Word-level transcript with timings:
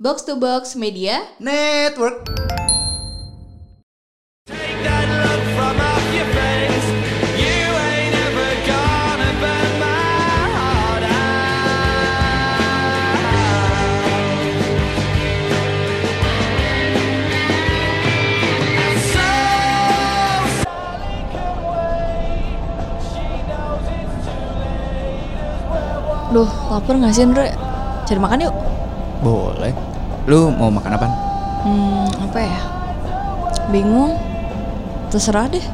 Box 0.00 0.22
to 0.24 0.32
Box 0.32 0.72
Media 0.80 1.28
Network. 1.36 2.24
Take 4.48 4.80
that 4.80 5.04
look 5.12 5.44
from 5.52 5.76
off 5.76 6.06
your 6.16 6.24
face. 6.32 6.88
You 7.36 7.68
ain't 7.68 8.16
ever 8.16 8.48
gonna 8.64 9.28
burn 9.44 9.72
my 9.76 10.40
heart 10.56 11.04
out. 11.04 11.68
So 19.04 19.20
Sally 20.64 21.28
can 21.28 21.60
wait. 21.60 22.56
She 23.04 23.28
knows 23.44 23.84
it's 23.84 24.16
too 24.24 24.48
late 24.64 25.44
as 25.44 25.60
well. 25.68 26.32
Duh, 26.32 26.48
lapar 26.72 26.96
gak 26.96 27.12
sih 27.12 27.28
Andre? 27.28 27.52
Cari 28.08 28.16
makan 28.16 28.48
yuk 28.48 28.56
Boleh. 29.20 29.89
Lu 30.28 30.52
mau 30.52 30.68
makan 30.68 30.92
apa? 30.96 31.06
Hmm, 31.64 32.08
apa 32.20 32.38
ya? 32.40 32.60
Bingung 33.70 34.16
Terserah 35.08 35.48
deh 35.48 35.64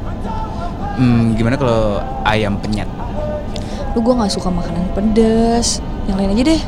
Hmm, 0.97 1.37
gimana 1.37 1.53
kalau 1.59 2.01
ayam 2.25 2.57
penyet? 2.57 2.89
Lu 3.93 4.01
gue 4.01 4.13
gak 4.13 4.33
suka 4.33 4.49
makanan 4.49 4.87
pedas 4.95 5.79
Yang 6.09 6.17
lain 6.17 6.31
aja 6.33 6.43
deh 6.55 6.61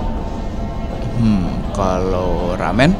Hmm, 1.20 1.48
kalau 1.76 2.55
ramen? 2.55 2.95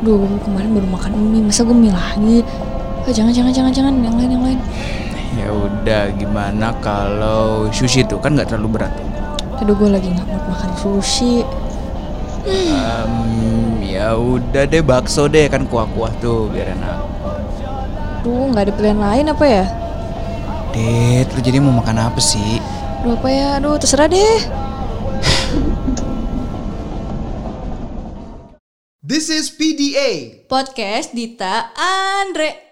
Duh, 0.00 0.16
gue 0.16 0.40
kemarin 0.44 0.70
baru 0.72 0.88
makan 0.88 1.12
mie 1.30 1.44
Masa 1.44 1.64
gue 1.64 1.76
mie 1.76 1.92
lagi? 1.92 2.40
Ah, 3.04 3.12
jangan, 3.12 3.32
jangan, 3.32 3.52
jangan, 3.52 3.72
jangan 3.72 3.94
Yang 4.00 4.14
lain, 4.16 4.30
yang 4.32 4.44
lain 4.44 4.60
Ya 5.30 5.46
udah, 5.46 6.10
gimana 6.18 6.74
kalau 6.82 7.70
sushi 7.70 8.02
tuh 8.02 8.18
kan 8.18 8.34
nggak 8.34 8.50
terlalu 8.50 8.76
berat. 8.76 8.92
Aduh, 9.62 9.78
gue 9.78 9.88
lagi 9.88 10.10
gak 10.10 10.26
mau 10.26 10.42
makan 10.50 10.74
sushi 10.74 11.46
Um, 12.44 13.84
ya 13.84 14.16
udah 14.16 14.64
deh 14.64 14.80
bakso 14.80 15.28
deh 15.28 15.44
kan 15.52 15.68
kuah-kuah 15.68 16.12
tuh 16.24 16.48
biar 16.48 16.72
enak. 16.72 16.98
Duh, 18.20 18.52
gak 18.52 18.68
ada 18.68 18.72
pilihan 18.76 19.00
lain 19.00 19.26
apa 19.32 19.44
ya? 19.44 19.64
Det, 20.70 21.26
lu 21.34 21.40
jadi 21.40 21.58
mau 21.58 21.72
makan 21.72 21.98
apa 22.00 22.20
sih? 22.20 22.60
Duh, 23.04 23.16
apa 23.16 23.28
ya? 23.28 23.60
Aduh, 23.60 23.76
terserah 23.80 24.08
deh 24.08 24.40
This 29.00 29.26
is 29.32 29.50
PDA. 29.50 30.44
Podcast 30.46 31.16
Dita 31.16 31.74
Andre 31.74 32.70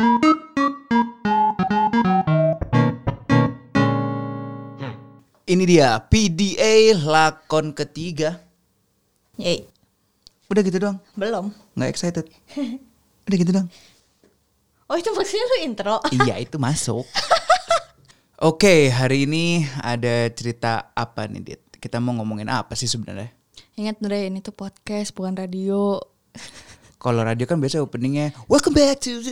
Ini 5.48 5.64
dia 5.64 5.96
PDA 5.96 6.92
lakon 6.92 7.72
ketiga. 7.72 8.47
Yeay, 9.38 9.70
Udah 10.50 10.66
gitu 10.66 10.82
doang, 10.82 10.98
belum 11.14 11.54
nggak 11.78 11.90
excited. 11.94 12.26
Udah 13.30 13.36
gitu 13.38 13.54
doang. 13.54 13.68
Oh 14.90 14.98
itu 14.98 15.14
maksudnya 15.14 15.44
lu 15.46 15.56
intro? 15.62 16.02
iya 16.10 16.42
itu 16.42 16.58
masuk. 16.58 17.06
Oke, 18.48 18.90
hari 18.90 19.30
ini 19.30 19.62
ada 19.78 20.26
cerita 20.34 20.90
apa 20.90 21.30
nih, 21.30 21.54
Dit? 21.54 21.62
Kita 21.78 22.02
mau 22.02 22.18
ngomongin 22.18 22.50
apa 22.50 22.74
sih 22.74 22.90
sebenarnya? 22.90 23.30
Ingat 23.78 24.02
Andre, 24.02 24.26
ini 24.26 24.42
tuh 24.42 24.54
podcast 24.58 25.14
bukan 25.14 25.38
radio 25.38 26.02
Kalau 26.98 27.22
radio 27.22 27.46
kan 27.46 27.62
biasa 27.62 27.78
openingnya 27.78 28.34
Welcome 28.50 28.74
back 28.74 28.98
to 29.06 29.22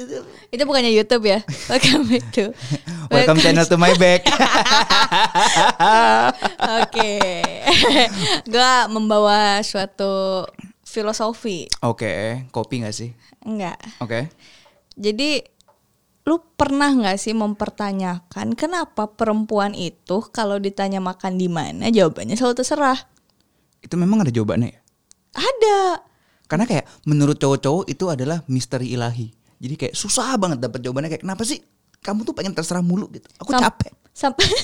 Itu 0.55 0.63
bukannya 0.63 0.95
YouTube 0.95 1.27
ya? 1.27 1.43
Welcome 1.71 2.07
back 2.07 2.25
to 2.39 2.55
Welcome 3.11 3.43
channel 3.43 3.67
to 3.67 3.75
my 3.75 3.91
back. 3.99 4.23
Oke 6.87 7.19
Gua 8.55 8.87
membawa 8.87 9.59
suatu 9.67 10.47
filosofi 10.87 11.67
Oke, 11.83 12.47
kopi 12.55 12.87
nggak 12.87 12.95
sih? 12.95 13.11
Enggak 13.43 13.83
Oke. 13.99 14.31
Jadi 14.95 15.43
Lu 16.23 16.39
pernah 16.55 16.95
nggak 16.95 17.19
sih 17.19 17.35
mempertanyakan 17.35 18.55
Kenapa 18.55 19.11
perempuan 19.11 19.75
itu 19.75 20.23
Kalau 20.31 20.63
ditanya 20.63 21.03
makan 21.03 21.35
di 21.35 21.51
mana 21.51 21.91
Jawabannya 21.91 22.39
selalu 22.39 22.63
terserah 22.63 23.11
Itu 23.83 23.99
memang 23.99 24.23
ada 24.23 24.31
jawabannya 24.31 24.71
ya? 24.71 24.81
Ada 25.35 26.06
Karena 26.47 26.65
kayak 26.65 26.87
menurut 27.05 27.37
cowok-cowok 27.37 27.85
itu 27.87 28.05
adalah 28.07 28.43
misteri 28.47 28.91
ilahi. 28.91 29.29
Jadi 29.57 29.75
kayak 29.77 29.95
susah 29.95 30.35
banget 30.37 30.61
dapat 30.61 30.79
jawabannya 30.79 31.11
kayak 31.11 31.23
kenapa 31.23 31.43
sih 31.43 31.59
kamu 31.99 32.23
tuh 32.23 32.33
pengen 32.33 32.53
terserah 32.53 32.81
mulu 32.81 33.11
gitu. 33.11 33.27
Aku 33.37 33.51
Sam- 33.51 33.63
capek. 33.63 33.93
Sampai 34.13 34.47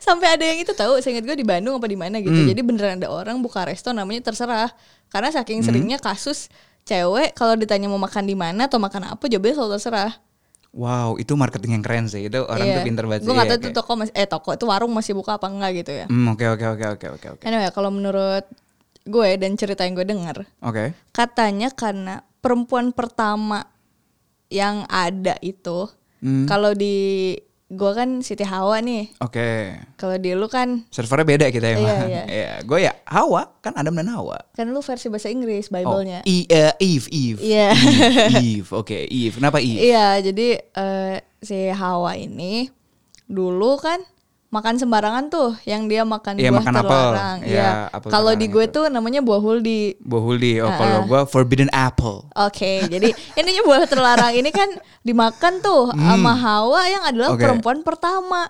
sampai 0.00 0.26
ada 0.30 0.44
yang 0.44 0.58
itu 0.58 0.72
tahu, 0.72 0.98
saya 0.98 1.14
ingat 1.14 1.24
gue 1.26 1.36
di 1.36 1.44
Bandung 1.44 1.76
apa 1.76 1.84
di 1.84 1.94
mana 1.94 2.18
gitu. 2.18 2.32
Hmm. 2.34 2.48
Jadi 2.48 2.60
beneran 2.60 2.96
ada 2.96 3.08
orang 3.08 3.38
buka 3.38 3.62
resto 3.62 3.90
namanya 3.90 4.24
terserah. 4.24 4.70
Karena 5.06 5.30
saking 5.30 5.62
seringnya 5.62 5.98
kasus 5.98 6.48
cewek 6.82 7.34
kalau 7.34 7.54
ditanya 7.54 7.86
mau 7.86 7.98
makan 7.98 8.24
di 8.24 8.34
mana 8.34 8.64
atau 8.64 8.78
makan 8.78 9.12
apa 9.12 9.24
jawabannya 9.26 9.54
selalu 9.54 9.72
terserah. 9.76 10.12
Wow, 10.70 11.16
itu 11.16 11.32
marketing 11.32 11.72
yang 11.72 11.84
keren 11.84 12.04
sih. 12.06 12.28
Itu 12.28 12.44
orang 12.44 12.68
tuh 12.70 12.82
pinter 12.82 13.04
banget. 13.04 13.22
Gue 13.22 13.32
nggak 13.32 13.42
Iya, 13.42 13.50
tahu 13.50 13.58
itu 13.58 13.66
kayak- 13.66 13.78
toko 13.78 13.92
masih 13.94 14.12
eh 14.14 14.26
toko 14.26 14.50
itu 14.52 14.64
warung 14.64 14.92
masih 14.92 15.12
buka 15.12 15.36
apa 15.36 15.46
enggak 15.46 15.70
gitu 15.74 15.92
ya. 15.94 16.06
Hmm, 16.06 16.26
oke 16.28 16.44
oke 16.46 16.64
oke 16.70 16.84
oke 16.90 17.06
oke 17.10 17.26
oke. 17.32 17.42
Anyway, 17.42 17.68
kalau 17.70 17.88
menurut 17.88 18.44
gue 19.06 19.28
dan 19.38 19.54
cerita 19.54 19.82
yang 19.82 19.94
gue 19.94 20.04
dengar, 20.04 20.44
Oke. 20.60 20.92
katanya 21.10 21.70
karena 21.70 22.20
perempuan 22.38 22.90
pertama 22.90 23.64
yang 24.46 24.86
ada 24.86 25.38
itu 25.40 25.86
Hmm. 26.16 26.42
kalau 26.44 26.72
di 26.72 27.36
gue 27.66 27.92
kan 27.92 28.22
Siti 28.22 28.40
Hawa 28.40 28.78
nih. 28.78 29.10
Oke. 29.18 29.74
Kalau 29.94 30.16
di 30.16 30.32
lu 30.32 30.46
kan 30.46 30.86
Servernya 30.88 31.26
beda 31.26 31.46
kita 31.50 31.66
emang. 31.74 31.82
Iya, 31.84 31.98
iya. 32.08 32.22
Iya, 32.24 32.50
gue 32.62 32.78
ya 32.80 32.92
Hawa, 33.04 33.52
kan 33.58 33.74
Adam 33.74 33.92
dan 33.92 34.08
Hawa. 34.08 34.38
kan 34.50 34.64
lu 34.64 34.80
versi 34.80 35.10
bahasa 35.10 35.28
Inggris 35.28 35.66
Oh, 35.66 35.74
Bible-nya. 35.74 36.22
I, 36.24 36.46
eh, 36.46 36.72
Eve, 36.78 37.06
Eve. 37.10 37.38
Iya. 37.42 37.68
Eve, 37.74 38.22
Eve. 38.32 38.68
Oke, 38.72 38.98
Eve. 39.04 39.34
Kenapa 39.34 39.58
Eve? 39.58 39.82
Iya, 39.82 40.24
jadi 40.24 40.48
eh, 40.62 41.14
si 41.36 41.68
Hawa 41.68 42.14
ini 42.14 42.70
dulu 43.26 43.76
kan 43.76 43.98
makan 44.56 44.74
sembarangan 44.76 45.24
tuh, 45.28 45.52
yang 45.62 45.84
dia 45.84 46.02
makan 46.02 46.34
Iya, 46.34 46.48
buah 46.48 46.58
makan 46.58 46.72
terlarang. 46.74 47.36
Iya, 47.42 47.70
apel 47.90 48.08
Kalau 48.08 48.32
di 48.32 48.46
gue 48.46 48.64
itu. 48.64 48.72
tuh 48.72 48.84
namanya 48.88 49.20
buah 49.20 49.38
huldi. 49.38 50.00
Bohuldi. 50.00 50.52
Oh, 50.58 50.72
kalau 50.72 51.04
gue 51.04 51.20
Forbidden 51.26 51.68
Apple. 51.68 52.24
Oke, 52.32 52.84
jadi 52.86 53.12
intinya 53.38 53.62
buah 53.62 53.84
terlarang 53.84 54.32
ini 54.32 54.48
kan 54.48 54.72
dimakan 55.02 55.60
tuh 55.60 55.92
sama 55.92 56.32
Hawa 56.32 56.82
yang 56.86 57.04
adalah 57.04 57.28
Hmm. 57.28 57.36
Oke. 57.36 57.44
perempuan 57.44 57.78
pertama. 57.82 58.48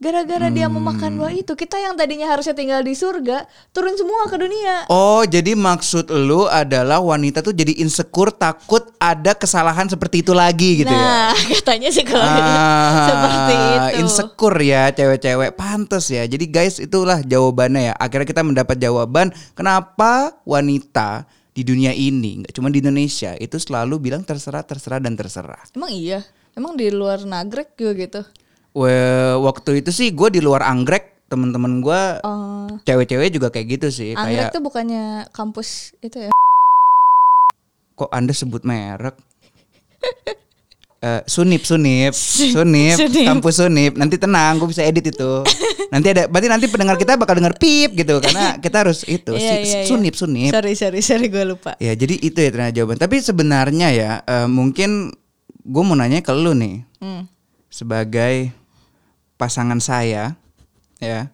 Gara-gara 0.00 0.48
dia 0.48 0.64
Hmm. 0.64 0.80
memakan 0.80 1.20
buah 1.20 1.28
itu, 1.28 1.52
kita 1.52 1.76
yang 1.76 1.92
tadinya 1.92 2.24
harusnya 2.24 2.56
tinggal 2.56 2.80
di 2.80 2.96
surga 2.96 3.44
turun 3.68 3.92
semua 4.00 4.24
ke 4.32 4.40
dunia. 4.40 4.88
Oh, 4.88 5.28
jadi 5.28 5.52
maksud 5.52 6.08
lu 6.08 6.48
adalah 6.48 7.04
wanita 7.04 7.44
tuh 7.44 7.52
jadi 7.52 7.76
insecure 7.76 8.32
takut 8.32 8.80
ada 8.96 9.36
kesalahan 9.36 9.92
seperti 9.92 10.24
itu 10.24 10.32
lagi 10.32 10.80
gitu 10.80 10.88
ya? 10.88 11.04
nah, 11.28 11.36
katanya 11.52 11.92
sih 11.92 12.00
kalau 12.08 12.24
seperti 13.12 13.54
itu. 13.60 13.88
Insecure 14.00 14.58
ya 14.64 14.88
cewek-cewek 14.88 15.52
pantas 15.52 16.08
ya. 16.08 16.24
Jadi 16.24 16.48
guys 16.48 16.80
itulah 16.80 17.20
jawabannya 17.20 17.92
ya. 17.92 17.94
Akhirnya 18.00 18.24
kita 18.24 18.40
mendapat 18.40 18.80
jawaban 18.80 19.28
kenapa 19.52 20.32
wanita 20.48 21.28
di 21.52 21.60
dunia 21.60 21.92
ini 21.92 22.40
nggak 22.40 22.56
cuma 22.56 22.72
di 22.72 22.80
Indonesia 22.80 23.36
itu 23.36 23.60
selalu 23.60 24.00
bilang 24.00 24.24
terserah 24.24 24.64
terserah 24.64 24.96
dan 24.96 25.12
terserah. 25.12 25.60
Emang 25.76 25.92
iya? 25.92 26.24
Emang 26.56 26.72
di 26.72 26.88
luar 26.88 27.20
nagrek 27.20 27.76
juga 27.76 27.92
gitu? 28.00 28.22
Well, 28.72 29.42
waktu 29.42 29.80
itu 29.80 29.90
sih 29.90 30.08
gue 30.10 30.28
di 30.28 30.38
luar 30.38 30.62
anggrek 30.62 31.26
temen-temen 31.26 31.78
gue 31.80 32.02
Oh, 32.20 32.70
cewek-cewek 32.80 33.30
juga 33.30 33.48
kayak 33.48 33.66
gitu 33.72 33.88
sih 33.88 34.10
Anggrek 34.12 34.46
kayak 34.46 34.52
tuh 34.52 34.62
bukannya 34.62 35.04
kampus 35.28 35.94
itu 35.98 36.18
ya? 36.20 36.30
kok 37.92 38.10
anda 38.10 38.30
sebut 38.30 38.62
merek 38.62 39.14
Eh, 41.00 41.24
sunip 41.24 41.64
sunip 41.64 42.12
sunip 42.12 42.92
Sunip. 42.94 43.24
kampus 43.24 43.56
sunip 43.56 43.96
nanti 43.96 44.14
tenang 44.14 44.54
gue 44.54 44.68
bisa 44.68 44.84
edit 44.84 45.08
itu 45.08 45.32
nanti 45.88 46.12
ada 46.12 46.28
berarti 46.28 46.44
nanti 46.46 46.68
pendengar 46.68 46.94
kita 46.94 47.16
bakal 47.16 47.34
denger 47.34 47.56
pip 47.56 47.96
gitu 47.96 48.20
karena 48.20 48.60
kita 48.60 48.84
harus 48.84 49.00
itu 49.04 49.32
Iya, 49.32 49.40
si- 49.40 49.64
iya, 49.64 49.78
iya. 49.78 49.88
sunip 49.88 50.12
sunip 50.12 50.52
Sorry, 50.52 50.76
sorry, 50.76 51.00
sorry 51.00 51.26
gue 51.26 51.40
lupa. 51.42 51.72
ya 51.74 51.96
jadi 51.96 52.20
itu 52.20 52.36
ya 52.36 52.50
ternyata 52.50 52.74
jawaban 52.74 52.98
tapi 52.98 53.16
sebenarnya 53.16 53.88
ya 53.90 54.10
eh, 54.20 54.44
mungkin 54.44 55.08
gue 55.62 55.82
mau 55.82 55.96
nanya 55.96 56.20
ke 56.20 56.32
lu 56.32 56.52
nih 56.52 56.84
Hmm. 57.00 57.24
sebagai 57.66 58.52
pasangan 59.40 59.80
saya 59.80 60.36
ya 61.00 61.32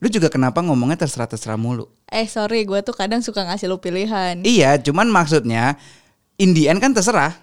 lu 0.00 0.08
juga 0.08 0.32
kenapa 0.32 0.64
ngomongnya 0.64 1.04
terserah 1.04 1.28
terserah 1.28 1.60
mulu 1.60 1.92
Eh 2.10 2.26
sorry, 2.26 2.66
gue 2.66 2.82
tuh 2.82 2.90
kadang 2.90 3.22
suka 3.22 3.46
ngasih 3.46 3.70
lu 3.70 3.78
pilihan. 3.78 4.42
Iya, 4.42 4.82
cuman 4.82 5.06
maksudnya 5.06 5.78
in 6.42 6.50
the 6.58 6.66
end 6.66 6.82
kan 6.82 6.90
terserah. 6.90 7.38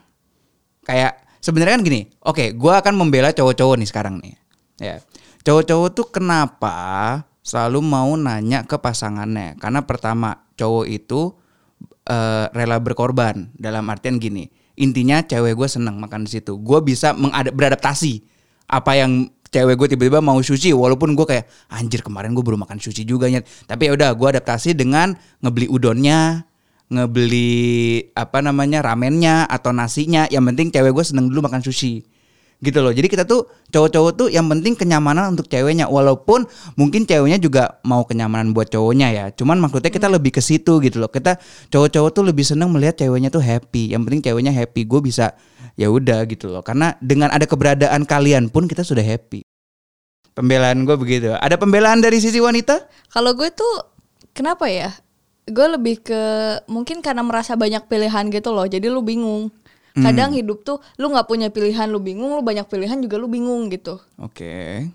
Kayak 0.83 1.23
sebenarnya 1.39 1.79
kan 1.79 1.83
gini, 1.87 2.01
oke, 2.19 2.51
gua 2.59 2.83
akan 2.83 2.99
membela 2.99 3.31
cowok-cowok 3.31 3.79
nih 3.79 3.87
sekarang 3.87 4.19
nih. 4.19 4.35
Ya. 4.83 4.95
Cowok-cowok 5.47 5.89
tuh 5.95 6.07
kenapa 6.11 6.75
selalu 7.47 7.79
mau 7.79 8.11
nanya 8.19 8.67
ke 8.67 8.75
pasangannya? 8.75 9.55
Karena 9.55 9.87
pertama, 9.87 10.43
cowok 10.59 10.85
itu 10.91 11.31
eh, 12.03 12.51
rela 12.51 12.83
berkorban 12.83 13.55
dalam 13.55 13.87
artian 13.87 14.19
gini. 14.19 14.51
Intinya 14.75 15.23
cewek 15.23 15.55
gue 15.55 15.67
seneng 15.71 15.95
makan 15.95 16.27
di 16.27 16.35
situ. 16.35 16.59
Gue 16.59 16.83
bisa 16.83 17.15
beradaptasi 17.55 18.19
apa 18.67 18.99
yang 18.99 19.31
cewek 19.49 19.75
gue 19.79 19.87
tiba-tiba 19.95 20.19
mau 20.19 20.39
sushi 20.39 20.75
walaupun 20.75 21.15
gue 21.15 21.25
kayak 21.25 21.45
anjir 21.71 22.03
kemarin 22.03 22.35
gue 22.35 22.43
baru 22.43 22.59
makan 22.59 22.79
sushi 22.79 23.07
juga 23.07 23.31
nyet. 23.31 23.47
Tapi 23.65 23.89
ya 23.89 23.91
udah 23.95 24.09
gue 24.13 24.27
adaptasi 24.37 24.75
dengan 24.75 25.15
ngebeli 25.43 25.67
udonnya 25.71 26.47
ngebeli 26.87 27.99
apa 28.15 28.39
namanya 28.39 28.79
ramennya 28.79 29.43
atau 29.47 29.75
nasinya. 29.75 30.27
Yang 30.31 30.43
penting 30.53 30.67
cewek 30.71 30.91
gue 30.95 31.05
seneng 31.05 31.27
dulu 31.27 31.47
makan 31.47 31.63
sushi. 31.63 32.03
Gitu 32.57 32.81
loh. 32.81 32.89
Jadi 32.89 33.05
kita 33.05 33.21
tuh 33.21 33.45
cowok-cowok 33.69 34.11
tuh 34.17 34.27
yang 34.33 34.49
penting 34.49 34.73
kenyamanan 34.73 35.37
untuk 35.37 35.45
ceweknya. 35.45 35.85
Walaupun 35.85 36.49
mungkin 36.73 37.05
ceweknya 37.05 37.37
juga 37.37 37.77
mau 37.85 38.01
kenyamanan 38.01 38.49
buat 38.49 38.73
cowoknya 38.73 39.07
ya. 39.13 39.25
Cuman 39.29 39.61
maksudnya 39.61 39.93
kita 39.93 40.09
lebih 40.09 40.33
ke 40.33 40.41
situ 40.41 40.81
gitu 40.81 40.97
loh. 40.97 41.11
Kita 41.11 41.37
cowok-cowok 41.69 42.09
tuh 42.09 42.23
lebih 42.25 42.41
seneng 42.41 42.73
melihat 42.73 42.97
ceweknya 42.97 43.29
tuh 43.29 43.45
happy. 43.45 43.93
Yang 43.93 44.01
penting 44.09 44.21
ceweknya 44.25 44.53
happy. 44.57 44.89
Gue 44.89 45.05
bisa 45.05 45.37
ya 45.77 45.87
udah 45.93 46.25
gitu 46.25 46.49
loh 46.49 46.65
karena 46.65 46.97
dengan 46.99 47.29
ada 47.29 47.45
keberadaan 47.45 48.03
kalian 48.03 48.49
pun 48.49 48.65
kita 48.65 48.81
sudah 48.81 49.05
happy 49.05 49.45
pembelaan 50.33 50.83
gue 50.83 50.97
begitu 50.97 51.31
ada 51.37 51.55
pembelaan 51.55 52.01
dari 52.01 52.17
sisi 52.17 52.41
wanita 52.41 52.89
Kalau 53.13 53.33
gue 53.33 53.49
tuh 53.49 53.97
kenapa 54.37 54.69
ya? 54.69 54.93
Gue 55.49 55.65
lebih 55.73 56.05
ke 56.05 56.21
mungkin 56.69 57.01
karena 57.01 57.25
merasa 57.25 57.57
banyak 57.57 57.89
pilihan 57.89 58.29
gitu 58.29 58.53
loh. 58.53 58.69
Jadi 58.69 58.85
lu 58.91 59.01
bingung. 59.01 59.49
Kadang 59.97 60.29
hidup 60.37 60.61
tuh 60.61 60.77
lu 61.01 61.09
nggak 61.09 61.25
punya 61.25 61.49
pilihan, 61.49 61.89
lu 61.89 61.97
bingung, 61.97 62.37
lu 62.37 62.45
banyak 62.45 62.69
pilihan 62.69 63.01
juga 63.01 63.17
lu 63.17 63.25
bingung 63.25 63.65
gitu. 63.73 63.97
oke 64.21 64.85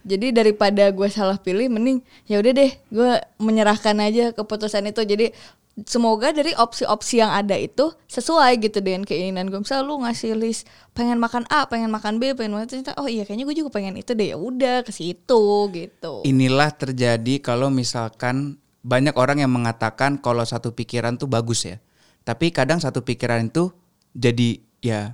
Jadi 0.00 0.32
daripada 0.32 0.88
gue 0.88 1.08
salah 1.12 1.36
pilih, 1.36 1.68
mending 1.68 2.00
ya 2.24 2.40
udah 2.40 2.52
deh, 2.56 2.72
gue 2.72 3.10
menyerahkan 3.36 3.92
aja 4.00 4.32
keputusan 4.32 4.88
itu. 4.88 5.04
Jadi 5.04 5.36
semoga 5.84 6.32
dari 6.32 6.56
opsi-opsi 6.56 7.20
yang 7.20 7.28
ada 7.28 7.52
itu 7.52 7.92
sesuai 8.08 8.56
gitu 8.64 8.80
dengan 8.80 9.04
keinginan 9.04 9.52
gue. 9.52 9.60
Misal 9.60 9.84
lu 9.84 10.00
ngasih 10.00 10.32
list 10.32 10.64
pengen 10.96 11.20
makan 11.20 11.44
A, 11.52 11.68
pengen 11.68 11.92
makan 11.92 12.16
B, 12.16 12.32
pengen 12.32 12.56
makan 12.56 12.68
C, 12.72 12.80
oh 12.96 13.04
iya 13.04 13.28
kayaknya 13.28 13.44
gue 13.44 13.56
juga 13.60 13.70
pengen 13.76 14.00
itu 14.00 14.16
deh. 14.16 14.32
Ya 14.32 14.40
udah 14.40 14.80
ke 14.80 14.92
situ 14.94 15.42
gitu. 15.76 16.24
Inilah 16.24 16.72
terjadi 16.72 17.44
kalau 17.44 17.68
misalkan 17.68 18.56
banyak 18.80 19.12
orang 19.20 19.44
yang 19.44 19.52
mengatakan 19.52 20.16
kalau 20.16 20.46
satu 20.48 20.72
pikiran 20.72 21.20
tuh 21.20 21.28
bagus 21.28 21.68
ya. 21.68 21.76
Tapi 22.24 22.50
kadang 22.56 22.80
satu 22.80 23.04
pikiran 23.04 23.52
itu 23.52 23.68
jadi 24.16 24.64
ya 24.80 25.12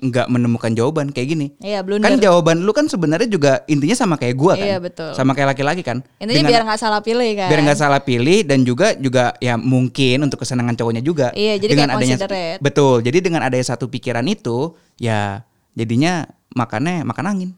nggak 0.00 0.26
menemukan 0.32 0.72
jawaban 0.72 1.12
kayak 1.12 1.28
gini. 1.36 1.46
Iya, 1.60 1.84
blunder. 1.84 2.08
Kan 2.08 2.16
jawaban 2.18 2.64
lu 2.64 2.72
kan 2.72 2.88
sebenarnya 2.88 3.28
juga 3.28 3.52
intinya 3.68 3.92
sama 3.92 4.16
kayak 4.16 4.32
gua 4.32 4.56
kan. 4.56 4.64
Iya, 4.64 4.76
betul. 4.80 5.12
Sama 5.12 5.36
kayak 5.36 5.52
laki-laki 5.52 5.84
kan. 5.84 6.00
Intinya 6.16 6.40
Dengan- 6.40 6.50
biar 6.50 6.62
nggak 6.64 6.80
salah 6.80 7.00
pilih 7.04 7.30
kan. 7.36 7.48
biar 7.52 7.60
nggak 7.68 7.78
salah 7.78 8.00
pilih 8.00 8.38
dan 8.48 8.58
juga 8.64 8.96
juga 8.96 9.36
ya 9.38 9.60
mungkin 9.60 10.24
untuk 10.24 10.40
kesenangan 10.40 10.72
cowoknya 10.74 11.04
juga. 11.04 11.28
Iya, 11.36 11.60
jadi 11.60 11.72
kayak 11.76 11.92
considerate. 12.00 12.58
betul. 12.64 13.04
Jadi 13.04 13.18
dengan 13.20 13.44
adanya 13.44 13.66
satu 13.76 13.92
pikiran 13.92 14.24
itu 14.24 14.72
ya 14.96 15.44
jadinya 15.76 16.24
makannya 16.56 17.04
makan 17.04 17.26
angin. 17.28 17.50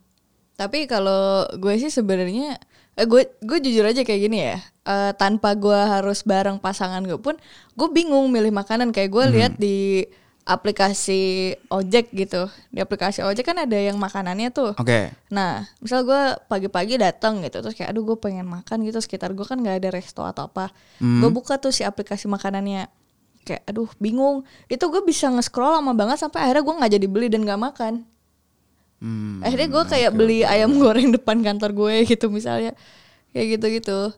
Tapi 0.59 0.91
kalau 0.91 1.47
gue 1.57 1.75
sih 1.79 1.89
sebenarnya 1.89 2.59
eh, 2.93 3.07
gue 3.09 3.25
gue 3.41 3.59
jujur 3.63 3.87
aja 3.87 4.03
kayak 4.03 4.21
gini 4.21 4.39
ya. 4.43 4.59
Eh, 4.83 5.13
tanpa 5.15 5.55
gue 5.55 5.79
harus 5.79 6.27
bareng 6.27 6.59
pasangan 6.59 7.07
gue 7.07 7.17
pun 7.23 7.39
gue 7.79 7.89
bingung 7.95 8.27
milih 8.35 8.51
makanan 8.51 8.91
kayak 8.91 9.11
gue 9.15 9.25
lihat 9.31 9.53
di 9.57 10.03
aplikasi 10.43 11.55
ojek 11.71 12.11
gitu. 12.11 12.51
Di 12.75 12.83
aplikasi 12.83 13.23
ojek 13.23 13.47
kan 13.47 13.59
ada 13.63 13.79
yang 13.79 13.95
makanannya 13.99 14.51
tuh. 14.51 14.75
Oke. 14.75 15.15
Nah, 15.31 15.71
misal 15.79 16.03
gue 16.03 16.23
pagi-pagi 16.51 16.99
datang 16.99 17.43
gitu, 17.47 17.63
terus 17.63 17.79
kayak 17.79 17.95
aduh 17.95 18.03
gue 18.03 18.19
pengen 18.19 18.47
makan 18.51 18.83
gitu, 18.83 18.99
sekitar 18.99 19.31
gue 19.33 19.47
kan 19.47 19.59
nggak 19.59 19.83
ada 19.83 19.89
resto 19.95 20.27
atau 20.27 20.51
apa. 20.51 20.75
Gue 20.99 21.31
buka 21.31 21.59
tuh 21.63 21.71
si 21.71 21.87
aplikasi 21.87 22.27
makanannya, 22.27 22.91
kayak 23.47 23.63
aduh 23.71 23.91
bingung. 24.03 24.43
Itu 24.67 24.91
gue 24.91 25.03
bisa 25.07 25.31
nge-scroll 25.31 25.79
lama 25.79 25.95
banget 25.95 26.19
sampai 26.19 26.43
akhirnya 26.43 26.63
gue 26.67 26.75
nggak 26.75 26.93
jadi 26.99 27.07
beli 27.07 27.29
dan 27.31 27.47
nggak 27.47 27.63
makan. 27.63 27.95
Hmm, 29.03 29.43
akhirnya 29.43 29.69
gue 29.71 29.85
kayak 29.91 30.13
beli 30.15 30.39
ayam 30.47 30.79
goreng 30.79 31.11
depan 31.17 31.43
kantor 31.43 31.71
gue 31.75 31.95
gitu 32.07 32.31
misalnya, 32.31 32.75
kayak 33.31 33.59
gitu-gitu. 33.59 34.15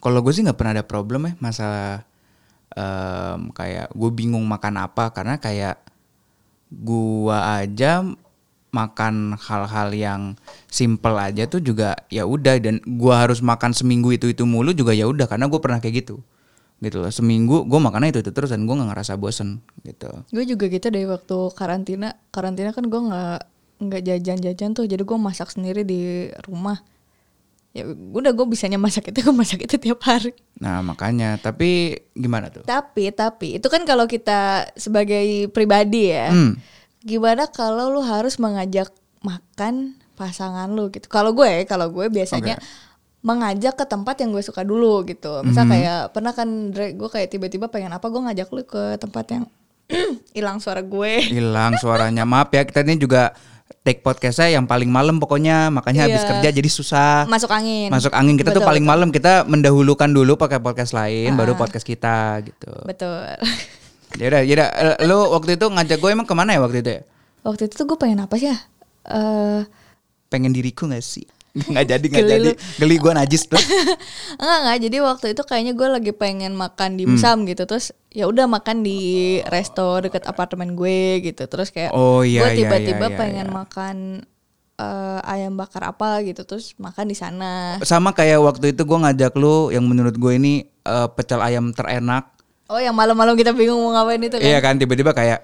Kalau 0.00 0.18
gue 0.22 0.32
sih 0.34 0.42
nggak 0.42 0.58
pernah 0.58 0.74
ada 0.78 0.84
problem 0.86 1.28
ya 1.28 1.32
masalah 1.38 2.09
em, 2.74 3.50
kayak 3.54 3.90
gue 3.94 4.10
bingung 4.14 4.44
makan 4.46 4.84
apa 4.86 5.10
karena 5.14 5.38
kayak 5.38 5.78
gua 6.70 7.58
aja 7.62 8.06
makan 8.70 9.34
hal-hal 9.34 9.90
yang 9.90 10.22
simple 10.70 11.18
aja 11.18 11.50
tuh 11.50 11.58
juga 11.58 11.98
ya 12.06 12.22
udah 12.22 12.62
dan 12.62 12.78
gua 12.86 13.26
harus 13.26 13.42
makan 13.42 13.74
seminggu 13.74 14.14
itu 14.14 14.30
itu 14.30 14.46
mulu 14.46 14.70
juga 14.70 14.94
ya 14.94 15.10
udah 15.10 15.26
karena 15.26 15.50
gue 15.50 15.58
pernah 15.58 15.82
kayak 15.82 16.06
gitu 16.06 16.22
gitu 16.80 16.96
loh 16.96 17.12
seminggu 17.12 17.68
gue 17.68 17.76
makannya 17.76 18.08
itu 18.08 18.24
itu 18.24 18.32
terus 18.32 18.48
dan 18.48 18.64
gue 18.64 18.72
nggak 18.72 18.88
ngerasa 18.96 19.20
bosen 19.20 19.60
gitu 19.84 20.24
Gue 20.32 20.48
juga 20.48 20.64
gitu 20.72 20.88
deh 20.88 21.04
waktu 21.04 21.36
karantina. 21.52 22.16
Karantina 22.32 22.72
kan 22.72 22.88
gue 22.88 23.00
nggak 23.04 23.40
nggak 23.84 24.02
jajan-jajan 24.04 24.70
tuh, 24.72 24.88
jadi 24.88 25.04
gue 25.04 25.18
masak 25.20 25.52
sendiri 25.52 25.84
di 25.84 26.32
rumah. 26.48 26.80
Ya 27.70 27.86
udah 27.86 28.34
gue 28.34 28.46
bisanya 28.50 28.82
masak 28.82 29.14
itu 29.14 29.22
gue 29.26 29.34
masak 29.34 29.62
itu 29.62 29.78
tiap 29.78 30.02
hari. 30.02 30.34
nah 30.58 30.82
makanya 30.82 31.38
tapi 31.40 31.96
gimana 32.12 32.50
tuh 32.50 32.66
Tapi 32.66 33.14
tapi 33.14 33.62
itu 33.62 33.66
kan 33.70 33.86
kalau 33.86 34.04
kita 34.10 34.70
sebagai 34.74 35.48
pribadi 35.54 36.10
ya. 36.10 36.34
Hmm. 36.34 36.58
Gimana 37.00 37.48
kalau 37.48 37.88
lu 37.94 38.02
harus 38.04 38.36
mengajak 38.36 38.90
makan 39.24 39.96
pasangan 40.18 40.68
lu 40.68 40.92
gitu. 40.92 41.08
Kalau 41.08 41.32
gue, 41.32 41.64
kalau 41.64 41.88
gue 41.88 42.12
biasanya 42.12 42.60
mengajak 43.20 43.76
ke 43.76 43.84
tempat 43.88 44.16
yang 44.20 44.32
gue 44.32 44.44
suka 44.44 44.64
dulu 44.64 45.04
gitu. 45.08 45.40
Misal 45.44 45.64
kayak 45.68 46.12
pernah 46.12 46.32
kan 46.36 46.72
gue 46.72 47.08
kayak 47.12 47.28
tiba-tiba 47.32 47.68
pengen 47.72 47.92
apa 47.92 48.08
gue 48.08 48.20
ngajak 48.20 48.48
lu 48.52 48.62
ke 48.64 48.96
tempat 49.00 49.24
yang 49.32 49.44
hilang 50.36 50.60
suara 50.60 50.80
gue. 50.84 51.24
hilang 51.24 51.76
suaranya 51.80 52.24
maaf 52.28 52.52
ya 52.52 52.64
kita 52.64 52.84
ini 52.84 53.00
juga 53.00 53.32
take 53.80 54.00
podcastnya 54.00 54.52
yang 54.52 54.64
paling 54.64 54.86
malam 54.86 55.16
pokoknya. 55.16 55.68
Makanya 55.68 56.04
habis 56.04 56.20
Iya. 56.20 56.28
kerja 56.30 56.48
jadi 56.52 56.70
susah. 56.70 57.24
Masuk 57.26 57.48
angin. 57.48 57.88
masuk 57.88 58.12
angin. 58.12 58.34
Kita 58.34 58.50
tuh 58.50 58.60
Betul, 58.60 58.68
paling 58.68 58.84
betul. 58.84 58.94
malam 58.96 59.08
kita 59.10 59.32
mendahulukan 59.44 60.08
dulu 60.08 60.34
pakai 60.34 60.58
podcast 60.58 60.92
lain 60.92 61.34
baru 61.34 61.54
podcast 61.54 61.82
kita 61.82 62.40
gitu. 62.42 62.72
Betul. 62.84 63.34
ya 64.18 64.26
udah 64.26 64.42
ya 64.42 64.52
udah. 64.54 64.68
Eh, 64.98 65.06
lu 65.06 65.18
waktu 65.30 65.54
itu 65.54 65.66
ngajak 65.66 65.98
gue 65.98 66.10
emang 66.10 66.26
ke 66.26 66.34
mana 66.34 66.52
ya 66.52 66.60
waktu 66.60 66.82
itu 66.82 66.90
ya? 66.98 67.02
Waktu 67.40 67.62
itu 67.66 67.74
tuh 67.74 67.86
gue 67.86 67.96
pengen 67.96 68.20
apa 68.20 68.34
sih 68.36 68.50
ya? 68.50 68.58
Eh 69.06 69.60
pengen 70.26 70.50
diriku 70.50 70.86
gak 70.86 71.00
sih? 71.00 71.26
Nggak 71.70 71.86
jadi 71.88 72.06
nggak 72.06 72.26
jadi. 72.26 72.50
geli 72.78 72.96
gue 72.96 73.10
najis 73.10 73.42
tuh 73.44 73.58
enggak 74.40 74.58
enggak. 74.62 74.78
Jadi 74.86 74.96
waktu 75.02 75.26
itu 75.34 75.42
kayaknya 75.42 75.72
gue 75.74 75.88
lagi 75.90 76.12
pengen 76.12 76.54
makan 76.54 76.94
dimsum 76.94 77.42
gitu. 77.42 77.66
Terus 77.66 77.90
ya 78.10 78.26
udah 78.26 78.50
makan 78.50 78.82
di 78.82 79.38
resto 79.46 80.02
deket 80.02 80.26
apartemen 80.26 80.74
gue 80.74 81.22
gitu 81.22 81.46
terus 81.46 81.70
kayak 81.70 81.94
Oh, 81.94 82.26
iya, 82.26 82.42
gue 82.42 82.48
iya, 82.54 82.58
tiba-tiba 82.66 83.06
iya, 83.06 83.12
iya, 83.14 83.18
pengen 83.18 83.46
iya. 83.46 83.54
makan 83.54 83.96
eh, 84.78 85.20
ayam 85.30 85.54
bakar 85.54 85.82
apa 85.86 86.18
gitu 86.26 86.42
terus 86.42 86.74
makan 86.74 87.06
di 87.06 87.14
sana 87.14 87.78
sama 87.86 88.10
kayak 88.10 88.42
waktu 88.42 88.74
itu 88.74 88.82
gue 88.82 88.98
ngajak 88.98 89.32
lu 89.38 89.70
yang 89.70 89.86
menurut 89.86 90.18
gue 90.18 90.32
ini 90.34 90.66
eh, 90.66 91.08
pecel 91.14 91.38
ayam 91.38 91.70
terenak 91.70 92.34
oh 92.66 92.82
yang 92.82 92.98
malam-malam 92.98 93.38
kita 93.38 93.54
bingung 93.54 93.78
mau 93.78 93.94
ngapain 93.94 94.22
itu 94.22 94.36
kan 94.38 94.46
Iya 94.46 94.58
kan 94.58 94.74
tiba-tiba 94.74 95.14
kayak 95.14 95.40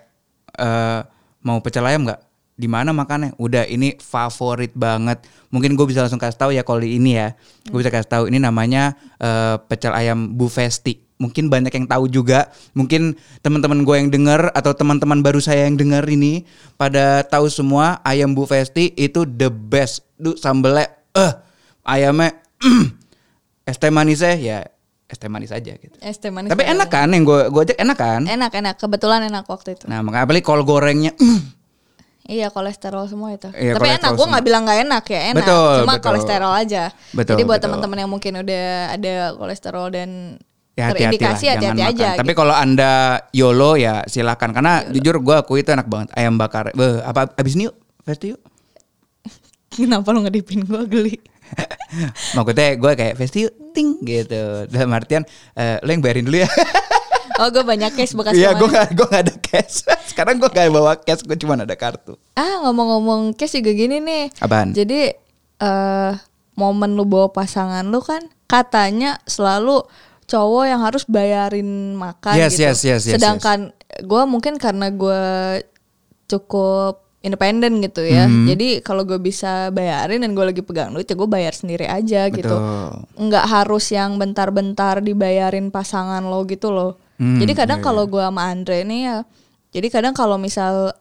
eh 0.58 1.00
mau 1.46 1.62
pecel 1.62 1.86
ayam 1.86 2.02
nggak? 2.02 2.20
Di 2.56 2.66
mana 2.66 2.90
makannya? 2.90 3.38
Udah 3.38 3.62
ini 3.70 3.94
favorit 4.02 4.74
banget. 4.74 5.22
Mungkin 5.54 5.78
gue 5.78 5.86
bisa 5.86 6.02
langsung 6.02 6.18
kasih 6.18 6.40
tahu 6.40 6.50
ya 6.50 6.66
kalau 6.66 6.82
ini 6.82 7.14
ya. 7.14 7.38
Gue 7.70 7.86
bisa 7.86 7.94
kasih 7.94 8.10
tahu 8.10 8.24
ini 8.26 8.42
namanya 8.42 8.98
eh, 9.22 9.54
pecel 9.70 9.94
ayam 9.94 10.34
Bu 10.34 10.50
Festi. 10.50 11.05
Mungkin 11.16 11.48
banyak 11.48 11.72
yang 11.72 11.88
tahu 11.88 12.12
juga. 12.12 12.52
Mungkin 12.76 13.16
teman-teman 13.40 13.82
gue 13.88 13.96
yang 13.96 14.08
denger 14.12 14.52
atau 14.52 14.76
teman-teman 14.76 15.24
baru 15.24 15.40
saya 15.40 15.64
yang 15.64 15.80
denger 15.80 16.04
ini 16.12 16.44
pada 16.76 17.24
tahu 17.24 17.48
semua 17.48 18.04
ayam 18.04 18.36
Bu 18.36 18.44
Festi 18.44 18.92
itu 18.96 19.24
the 19.24 19.48
best. 19.48 20.04
Duh 20.20 20.36
sambelnya 20.36 20.92
eh 21.16 21.32
ayamnya 21.86 22.36
es 23.70 23.76
teh 23.80 23.88
manisnya 23.88 24.36
ya 24.36 24.58
es 25.06 25.16
teh 25.22 25.30
manis 25.30 25.54
aja 25.54 25.72
gitu. 25.78 25.96
es 26.02 26.18
teh 26.18 26.28
manis 26.34 26.50
Tapi 26.50 26.66
enak 26.66 26.88
kan 26.90 27.08
yang 27.14 27.22
gue 27.22 27.46
gue 27.48 27.62
ajak 27.72 27.78
enak 27.78 27.96
kan? 27.98 28.22
enak 28.26 28.52
enak 28.52 28.74
kebetulan 28.76 29.22
enak 29.30 29.46
waktu 29.46 29.78
itu 29.78 29.86
Nah 29.86 30.02
makanya 30.02 30.26
apalagi 30.26 30.44
kol 30.44 30.66
gorengnya 30.66 31.14
mm, 31.14 31.40
Iya 32.26 32.50
kolesterol 32.50 33.06
semua 33.06 33.38
itu. 33.38 33.46
Iya, 33.54 33.78
Tapi 33.78 33.86
enak, 33.86 34.18
gue 34.18 34.26
nggak 34.26 34.44
bilang 34.50 34.66
nggak 34.66 34.80
enak 34.82 35.04
ya 35.14 35.20
enak. 35.30 35.46
Betul, 35.46 35.74
Cuma 35.78 35.94
betul. 35.94 36.04
kolesterol 36.10 36.52
aja. 36.58 36.84
Betul, 37.14 37.32
Jadi 37.38 37.42
buat 37.46 37.60
teman-teman 37.62 37.98
yang 38.02 38.10
mungkin 38.10 38.32
udah 38.42 38.66
ada 38.98 39.14
kolesterol 39.38 39.86
dan 39.94 40.10
ya 40.76 40.92
hati-hati 40.92 41.16
lah 41.24 41.32
terindikasi 41.32 41.44
jangan 41.48 41.56
hati-hati 41.56 41.80
makan. 41.80 41.96
aja. 41.96 42.08
Tapi 42.20 42.32
gitu. 42.32 42.38
kalau 42.44 42.54
anda 42.54 42.92
YOLO 43.32 43.70
ya 43.80 43.94
silakan 44.04 44.50
karena 44.52 44.72
jujur 44.92 45.16
gue 45.24 45.36
akui 45.40 45.64
itu 45.64 45.72
enak 45.72 45.88
banget 45.88 46.08
ayam 46.12 46.36
bakar. 46.36 46.70
Beh, 46.76 47.00
apa 47.00 47.32
abis 47.32 47.56
ini 47.56 47.72
yuk 47.72 47.76
Festi 48.04 48.36
yuk. 48.36 48.40
Kenapa 49.74 50.12
lo 50.12 50.22
ngedipin 50.22 50.68
gue 50.68 50.82
geli? 50.86 51.16
Maksudnya 52.36 52.76
gue 52.76 52.92
kayak 52.92 53.14
Festi 53.16 53.48
yuk 53.48 53.54
ting 53.72 53.96
gitu. 54.04 54.68
Dalam 54.68 54.92
artian 54.92 55.24
eh, 55.56 55.80
lo 55.80 55.88
yang 55.88 56.04
bayarin 56.04 56.28
dulu 56.28 56.44
ya. 56.44 56.50
Oh 57.36 57.52
gue 57.52 57.60
banyak 57.60 57.92
cash 57.92 58.16
bekas 58.16 58.32
Iya 58.32 58.56
gue 58.56 58.64
gak 58.64 58.96
gue 58.96 59.06
gak 59.12 59.22
ada 59.28 59.34
cash. 59.36 59.84
Sekarang 60.08 60.40
gue 60.40 60.48
gak 60.48 60.72
bawa 60.72 60.96
cash 60.96 61.20
gue 61.20 61.36
cuma 61.36 61.52
ada 61.52 61.76
kartu. 61.76 62.16
Ah 62.32 62.64
ngomong-ngomong 62.64 63.36
cash 63.36 63.60
juga 63.60 63.76
gini 63.76 64.00
nih. 64.00 64.32
Apaan? 64.40 64.72
Jadi 64.72 65.12
eh 65.60 66.12
momen 66.56 66.96
lu 66.96 67.04
bawa 67.04 67.28
pasangan 67.28 67.84
lu 67.84 68.00
kan 68.00 68.24
katanya 68.48 69.20
selalu 69.28 69.84
cowok 70.26 70.64
yang 70.66 70.80
harus 70.82 71.06
bayarin 71.06 71.94
makan 71.94 72.34
Yes, 72.34 72.58
gitu. 72.58 72.66
yes, 72.66 72.78
yes, 72.82 73.02
yes, 73.06 73.14
Sedangkan 73.18 73.70
gue 74.02 74.22
mungkin 74.26 74.58
karena 74.58 74.90
gue 74.90 75.22
cukup 76.26 77.06
independen 77.22 77.82
gitu 77.82 78.06
ya. 78.06 78.30
Mhm. 78.30 78.46
Jadi 78.54 78.68
kalau 78.86 79.02
gue 79.02 79.18
bisa 79.18 79.74
bayarin 79.74 80.22
dan 80.22 80.34
gue 80.34 80.44
lagi 80.46 80.62
pegang 80.62 80.94
duit 80.94 81.10
ya 81.10 81.18
gue 81.18 81.26
bayar 81.30 81.54
sendiri 81.54 81.86
aja 81.90 82.30
gitu. 82.30 82.54
Betul. 82.54 83.26
Nggak 83.30 83.44
harus 83.50 83.90
yang 83.90 84.14
bentar-bentar 84.18 85.02
dibayarin 85.02 85.74
pasangan 85.74 86.22
lo 86.22 86.46
gitu 86.46 86.70
loh. 86.70 86.98
Hmm, 87.16 87.40
jadi 87.40 87.66
kadang 87.66 87.80
iya, 87.80 87.86
kalau 87.88 88.04
gue 88.04 88.20
sama 88.20 88.52
Andre 88.52 88.84
nih 88.84 89.00
ya, 89.08 89.18
jadi 89.72 89.88
kadang 89.88 90.12
kalau 90.12 90.36
misal 90.36 90.92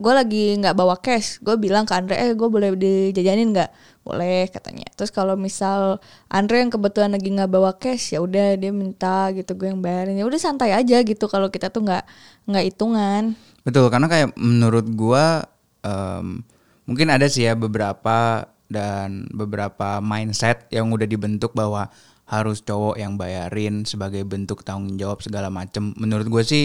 gue 0.00 0.12
lagi 0.16 0.58
nggak 0.58 0.74
bawa 0.74 0.98
cash, 0.98 1.38
gue 1.38 1.54
bilang 1.60 1.86
ke 1.86 1.94
Andre, 1.94 2.18
eh 2.18 2.32
gue 2.34 2.48
boleh 2.50 2.74
dijajanin 2.74 3.54
nggak? 3.54 3.70
Boleh 4.10 4.50
katanya. 4.50 4.90
Terus 4.98 5.14
kalau 5.14 5.38
misal 5.38 6.02
Andre 6.26 6.66
yang 6.66 6.74
kebetulan 6.74 7.14
lagi 7.14 7.30
nggak 7.30 7.46
bawa 7.46 7.78
cash, 7.78 8.10
ya 8.10 8.18
udah 8.18 8.58
dia 8.58 8.74
minta 8.74 9.30
gitu 9.30 9.54
gue 9.54 9.70
yang 9.70 9.78
bayarin. 9.78 10.18
Ya 10.18 10.26
udah 10.26 10.40
santai 10.42 10.74
aja 10.74 10.98
gitu 11.06 11.30
kalau 11.30 11.46
kita 11.46 11.70
tuh 11.70 11.86
nggak 11.86 12.02
nggak 12.50 12.64
hitungan. 12.66 13.38
Betul, 13.62 13.86
karena 13.86 14.10
kayak 14.10 14.34
menurut 14.34 14.86
gua 14.98 15.46
em, 15.86 16.42
mungkin 16.90 17.06
ada 17.14 17.30
sih 17.30 17.46
ya 17.46 17.54
beberapa 17.54 18.50
dan 18.66 19.30
beberapa 19.30 20.02
mindset 20.02 20.66
yang 20.74 20.90
udah 20.90 21.06
dibentuk 21.06 21.54
bahwa 21.54 21.86
harus 22.26 22.62
cowok 22.62 22.98
yang 22.98 23.14
bayarin 23.14 23.86
sebagai 23.86 24.22
bentuk 24.26 24.66
tanggung 24.66 24.98
jawab 24.98 25.22
segala 25.22 25.50
macem. 25.50 25.94
Menurut 25.98 26.26
gue 26.30 26.42
sih 26.46 26.64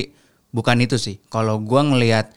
bukan 0.50 0.82
itu 0.82 0.98
sih. 0.98 1.22
Kalau 1.30 1.62
gua 1.62 1.86
ngelihat 1.86 2.34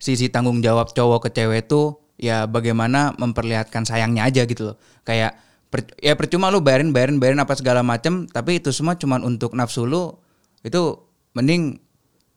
sisi 0.00 0.32
tanggung 0.32 0.64
jawab 0.64 0.92
cowok 0.92 1.28
ke 1.28 1.40
cewek 1.40 1.68
tuh 1.68 1.99
ya 2.20 2.44
bagaimana 2.44 3.16
memperlihatkan 3.16 3.88
sayangnya 3.88 4.28
aja 4.28 4.44
gitu 4.44 4.72
loh. 4.72 4.76
Kayak 5.08 5.40
per- 5.72 5.96
ya 5.98 6.12
percuma 6.14 6.52
lu 6.52 6.60
bayarin 6.60 6.92
bayarin 6.92 7.16
bayarin 7.16 7.40
apa 7.40 7.56
segala 7.56 7.80
macem, 7.80 8.28
tapi 8.28 8.60
itu 8.60 8.68
semua 8.70 8.94
cuman 9.00 9.24
untuk 9.24 9.56
nafsu 9.56 9.88
lu 9.88 10.20
itu 10.60 11.00
mending 11.32 11.80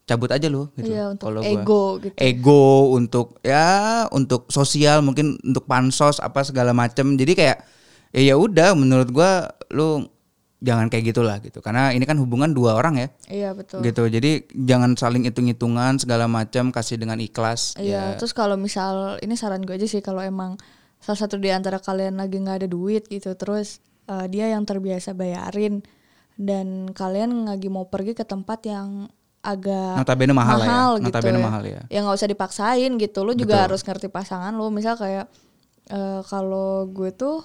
cabut 0.07 0.31
aja 0.31 0.47
lu 0.47 0.71
gitu. 0.79 0.91
Iya, 0.91 1.11
untuk 1.11 1.27
Kalau 1.27 1.41
gua. 1.43 1.51
ego 1.51 1.83
gitu. 1.99 2.15
Ego 2.15 2.65
untuk 2.95 3.27
ya 3.43 3.67
untuk 4.11 4.47
sosial 4.47 5.03
mungkin 5.03 5.35
untuk 5.43 5.67
pansos 5.67 6.23
apa 6.23 6.43
segala 6.47 6.71
macem. 6.71 7.15
Jadi 7.19 7.35
kayak 7.35 7.57
ya 8.15 8.21
ya 8.31 8.35
udah 8.39 8.75
menurut 8.75 9.11
gua 9.11 9.51
lu 9.71 10.07
jangan 10.63 10.87
kayak 10.87 11.11
gitulah 11.11 11.37
gitu. 11.43 11.59
Karena 11.59 11.91
ini 11.91 12.07
kan 12.07 12.15
hubungan 12.15 12.55
dua 12.55 12.79
orang 12.79 12.95
ya. 12.95 13.07
Iya 13.27 13.49
betul. 13.51 13.83
Gitu. 13.83 14.03
Jadi 14.07 14.31
jangan 14.55 14.95
saling 14.95 15.27
hitung-hitungan 15.27 15.99
segala 15.99 16.31
macam 16.31 16.71
kasih 16.71 16.95
dengan 16.95 17.19
ikhlas. 17.19 17.75
Iya, 17.75 18.15
Ya. 18.15 18.17
terus 18.17 18.31
kalau 18.31 18.55
misal 18.55 19.19
ini 19.19 19.35
saran 19.35 19.61
gue 19.61 19.75
aja 19.75 19.83
sih 19.85 19.99
kalau 19.99 20.23
emang 20.23 20.55
salah 21.03 21.19
satu 21.19 21.35
di 21.35 21.51
antara 21.51 21.83
kalian 21.83 22.15
lagi 22.15 22.39
nggak 22.39 22.63
ada 22.63 22.67
duit 22.71 23.03
gitu, 23.11 23.35
terus 23.35 23.83
eh, 24.07 24.25
dia 24.31 24.47
yang 24.47 24.63
terbiasa 24.63 25.11
bayarin 25.11 25.83
dan 26.39 26.89
kalian 26.95 27.45
lagi 27.45 27.67
mau 27.67 27.85
pergi 27.91 28.15
ke 28.15 28.23
tempat 28.23 28.63
yang 28.65 29.11
agak 29.43 29.99
Notabene 29.99 30.31
mahal 30.31 30.55
lah 30.63 30.65
ya. 30.65 31.03
gitu 31.03 31.11
Notabene 31.11 31.35
ya. 31.37 31.43
mahal 31.43 31.63
ya. 31.67 31.81
Ya 31.91 31.99
nggak 31.99 32.15
usah 32.15 32.29
dipaksain 32.31 32.91
gitu, 32.95 33.19
lu 33.27 33.35
juga 33.35 33.59
Betul. 33.59 33.63
harus 33.67 33.81
ngerti 33.83 34.07
pasangan 34.07 34.55
lu. 34.55 34.71
Misal 34.71 34.95
kayak 34.95 35.27
eh, 35.91 36.21
kalau 36.23 36.87
gue 36.87 37.11
tuh 37.11 37.43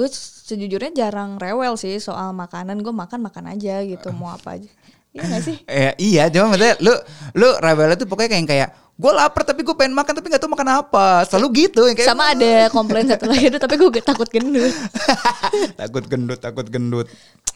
gue 0.00 0.08
sejujurnya 0.08 0.96
jarang 0.96 1.36
rewel 1.36 1.76
sih 1.76 2.00
soal 2.00 2.32
makanan. 2.32 2.80
Gue 2.80 2.96
makan 2.96 3.20
makan 3.20 3.52
aja 3.52 3.84
gitu. 3.84 4.08
Mau 4.16 4.32
apa 4.32 4.56
aja. 4.56 4.70
Iya 5.12 5.22
gak 5.28 5.42
sih? 5.44 5.56
Eh, 5.68 5.92
iya, 6.00 6.32
cuma 6.32 6.56
maksudnya 6.56 6.80
lu 6.80 6.92
lu 7.36 7.48
rebel 7.60 7.92
tuh 8.00 8.08
pokoknya 8.08 8.30
kayak 8.32 8.48
kayak 8.48 8.68
gue 9.00 9.12
lapar 9.16 9.48
tapi 9.48 9.64
gue 9.64 9.72
pengen 9.72 9.96
makan 9.96 10.12
tapi 10.12 10.28
nggak 10.32 10.40
tahu 10.40 10.52
makan 10.56 10.68
apa. 10.80 11.28
Selalu 11.28 11.68
gitu. 11.68 11.84
Yang 11.84 12.00
kayak 12.00 12.08
sama 12.08 12.32
ada 12.32 12.72
komplain 12.72 13.04
satu 13.04 13.28
lagi 13.28 13.52
tuh 13.52 13.60
tapi 13.60 13.74
gue 13.76 13.90
takut 14.00 14.28
gendut. 14.32 14.72
Takut 15.80 16.04
gendut, 16.08 16.38
takut 16.40 16.66
gendut. 16.68 17.08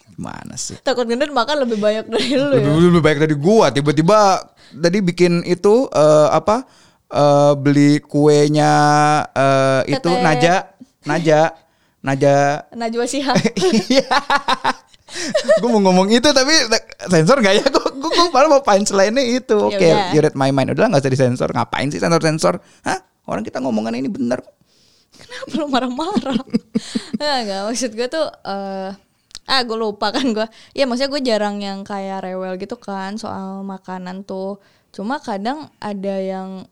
Gimana 0.04 0.54
sih? 0.60 0.76
takut 0.84 1.08
gendut 1.08 1.32
makan 1.32 1.64
lebih 1.64 1.80
banyak 1.80 2.04
dari 2.06 2.36
lu 2.36 2.52
ya? 2.52 2.60
Lebih, 2.60 2.92
lebih 2.92 3.02
baik 3.02 3.18
dari 3.24 3.36
gua. 3.40 3.72
Tiba-tiba 3.72 4.46
tadi 4.70 4.98
bikin 5.00 5.42
itu 5.48 5.88
eh, 5.90 6.28
apa 6.28 6.68
eh, 7.08 7.52
beli 7.56 8.04
kuenya 8.04 8.74
eh, 9.32 9.96
itu. 9.96 10.12
Naja 10.12 10.74
Naja 11.04 11.52
Naja 12.04 12.61
Najwa 12.70 13.08
Shihab 13.08 13.34
Iya. 13.88 14.04
gue 15.56 15.68
mau 15.68 15.80
ngomong 15.80 16.11
itu 16.11 16.26
tapi 16.26 16.52
sensor 17.06 17.38
gak 17.38 17.54
ya? 17.54 17.64
Gue 17.64 17.87
gue 18.11 18.26
malah 18.28 18.50
mau 18.50 18.61
punchline-nya 18.61 19.25
itu. 19.25 19.56
Ya 19.70 19.78
Oke, 19.78 19.88
udah. 19.88 20.11
you 20.11 20.20
read 20.20 20.34
my 20.34 20.50
mind. 20.50 20.68
Udah 20.70 20.90
nggak 20.90 21.00
usah 21.00 21.08
disensor. 21.08 21.49
Ngapain 21.49 21.88
sih 21.88 21.96
sensor-sensor? 21.96 22.58
Hah? 22.82 22.99
Orang 23.25 23.40
kita 23.40 23.56
ngomongan 23.58 23.94
ini 23.94 24.11
bener. 24.11 24.42
kenapa 25.14 25.54
lu 25.54 25.70
marah-marah 25.70 26.42
Nggak, 27.14 27.37
nggak 27.46 27.61
maksud 27.64 27.90
gue 27.94 28.08
tuh 28.11 28.26
eh 28.42 28.90
ah 29.44 29.61
gue 29.62 29.78
lupa 29.78 30.11
kan 30.11 30.26
gue 30.26 30.42
ya 30.73 30.90
maksudnya 30.90 31.12
gue 31.12 31.23
jarang 31.23 31.62
yang 31.62 31.87
kayak 31.87 32.26
rewel 32.26 32.58
gitu 32.58 32.75
kan 32.75 33.14
soal 33.14 33.62
makanan 33.62 34.26
tuh 34.26 34.58
cuma 34.90 35.23
kadang 35.23 35.70
ada 35.78 36.16
yang 36.18 36.66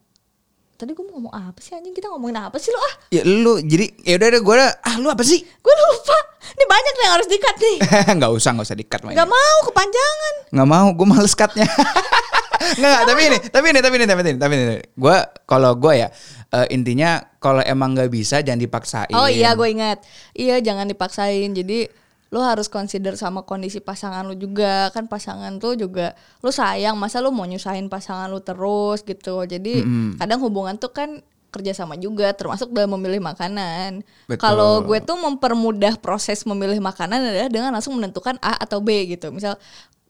tadi 0.82 0.98
gue 0.98 1.04
mau 1.06 1.14
ngomong 1.14 1.30
apa 1.30 1.62
sih 1.62 1.78
anjing? 1.78 1.94
Kita 1.94 2.10
ngomongin 2.10 2.42
apa 2.42 2.58
sih 2.58 2.74
lo 2.74 2.82
ah? 2.82 2.94
Ya 3.14 3.22
lu 3.22 3.62
jadi 3.62 3.86
ya 4.02 4.18
udah 4.18 4.42
gue 4.42 4.54
ah 4.66 4.94
lu 4.98 5.06
apa 5.06 5.22
sih? 5.22 5.38
gue 5.38 5.74
lupa. 5.78 6.18
Ini 6.42 6.64
banyak 6.66 6.94
yang 6.98 7.12
harus 7.14 7.28
dikat 7.30 7.56
nih. 7.62 7.76
Nggak 8.18 8.32
usah 8.34 8.50
nggak 8.58 8.66
usah 8.66 8.78
dikat 8.78 9.00
nggak 9.06 9.30
mau 9.30 9.56
kepanjangan. 9.70 10.34
Nggak 10.50 10.68
mau 10.68 10.86
gue 10.90 11.06
males 11.06 11.34
cutnya. 11.38 11.68
Nggak 12.82 13.00
tapi 13.06 13.20
ini 13.26 13.38
tapi 13.46 13.66
ini 13.70 13.80
tapi 13.82 13.94
ini 13.94 14.06
tapi 14.10 14.20
ini 14.26 14.32
tapi 14.42 14.54
ini. 14.58 14.76
Gue 14.98 15.16
kalau 15.46 15.78
gue 15.78 15.92
ya 16.02 16.08
eh, 16.50 16.66
intinya 16.74 17.22
kalau 17.38 17.62
emang 17.62 17.94
nggak 17.94 18.10
bisa 18.10 18.42
jangan 18.42 18.58
dipaksain. 18.58 19.14
Oh 19.14 19.30
iya 19.30 19.54
gue 19.54 19.68
ingat. 19.70 20.02
Iya 20.34 20.58
jangan 20.58 20.90
dipaksain. 20.90 21.54
Jadi 21.54 21.86
lu 22.32 22.40
harus 22.40 22.66
consider 22.72 23.12
sama 23.20 23.44
kondisi 23.44 23.78
pasangan 23.78 24.24
lu 24.24 24.32
juga. 24.32 24.88
Kan 24.96 25.06
pasangan 25.06 25.60
tuh 25.60 25.76
juga 25.76 26.16
Lu 26.40 26.48
sayang 26.48 26.96
Masa 26.96 27.20
lu 27.20 27.28
mau 27.28 27.44
nyusahin 27.44 27.92
pasangan 27.92 28.32
lu 28.32 28.40
terus 28.40 29.04
gitu. 29.04 29.44
Jadi 29.44 29.84
kadang 30.16 30.40
hubungan 30.40 30.80
tuh 30.80 30.90
kan 30.96 31.20
kerjasama 31.52 32.00
juga 32.00 32.32
Termasuk 32.32 32.72
dalam 32.72 32.96
memilih 32.96 33.20
makanan. 33.20 34.00
Kalau 34.40 34.80
gue 34.88 34.98
tuh 35.04 35.20
mempermudah 35.20 36.00
proses 36.00 36.40
memilih 36.48 36.80
makanan 36.80 37.20
adalah 37.20 37.52
Dengan 37.52 37.70
langsung 37.76 38.00
menentukan 38.00 38.40
A 38.40 38.56
atau 38.56 38.80
B 38.80 39.12
gitu. 39.12 39.28
Misal 39.28 39.60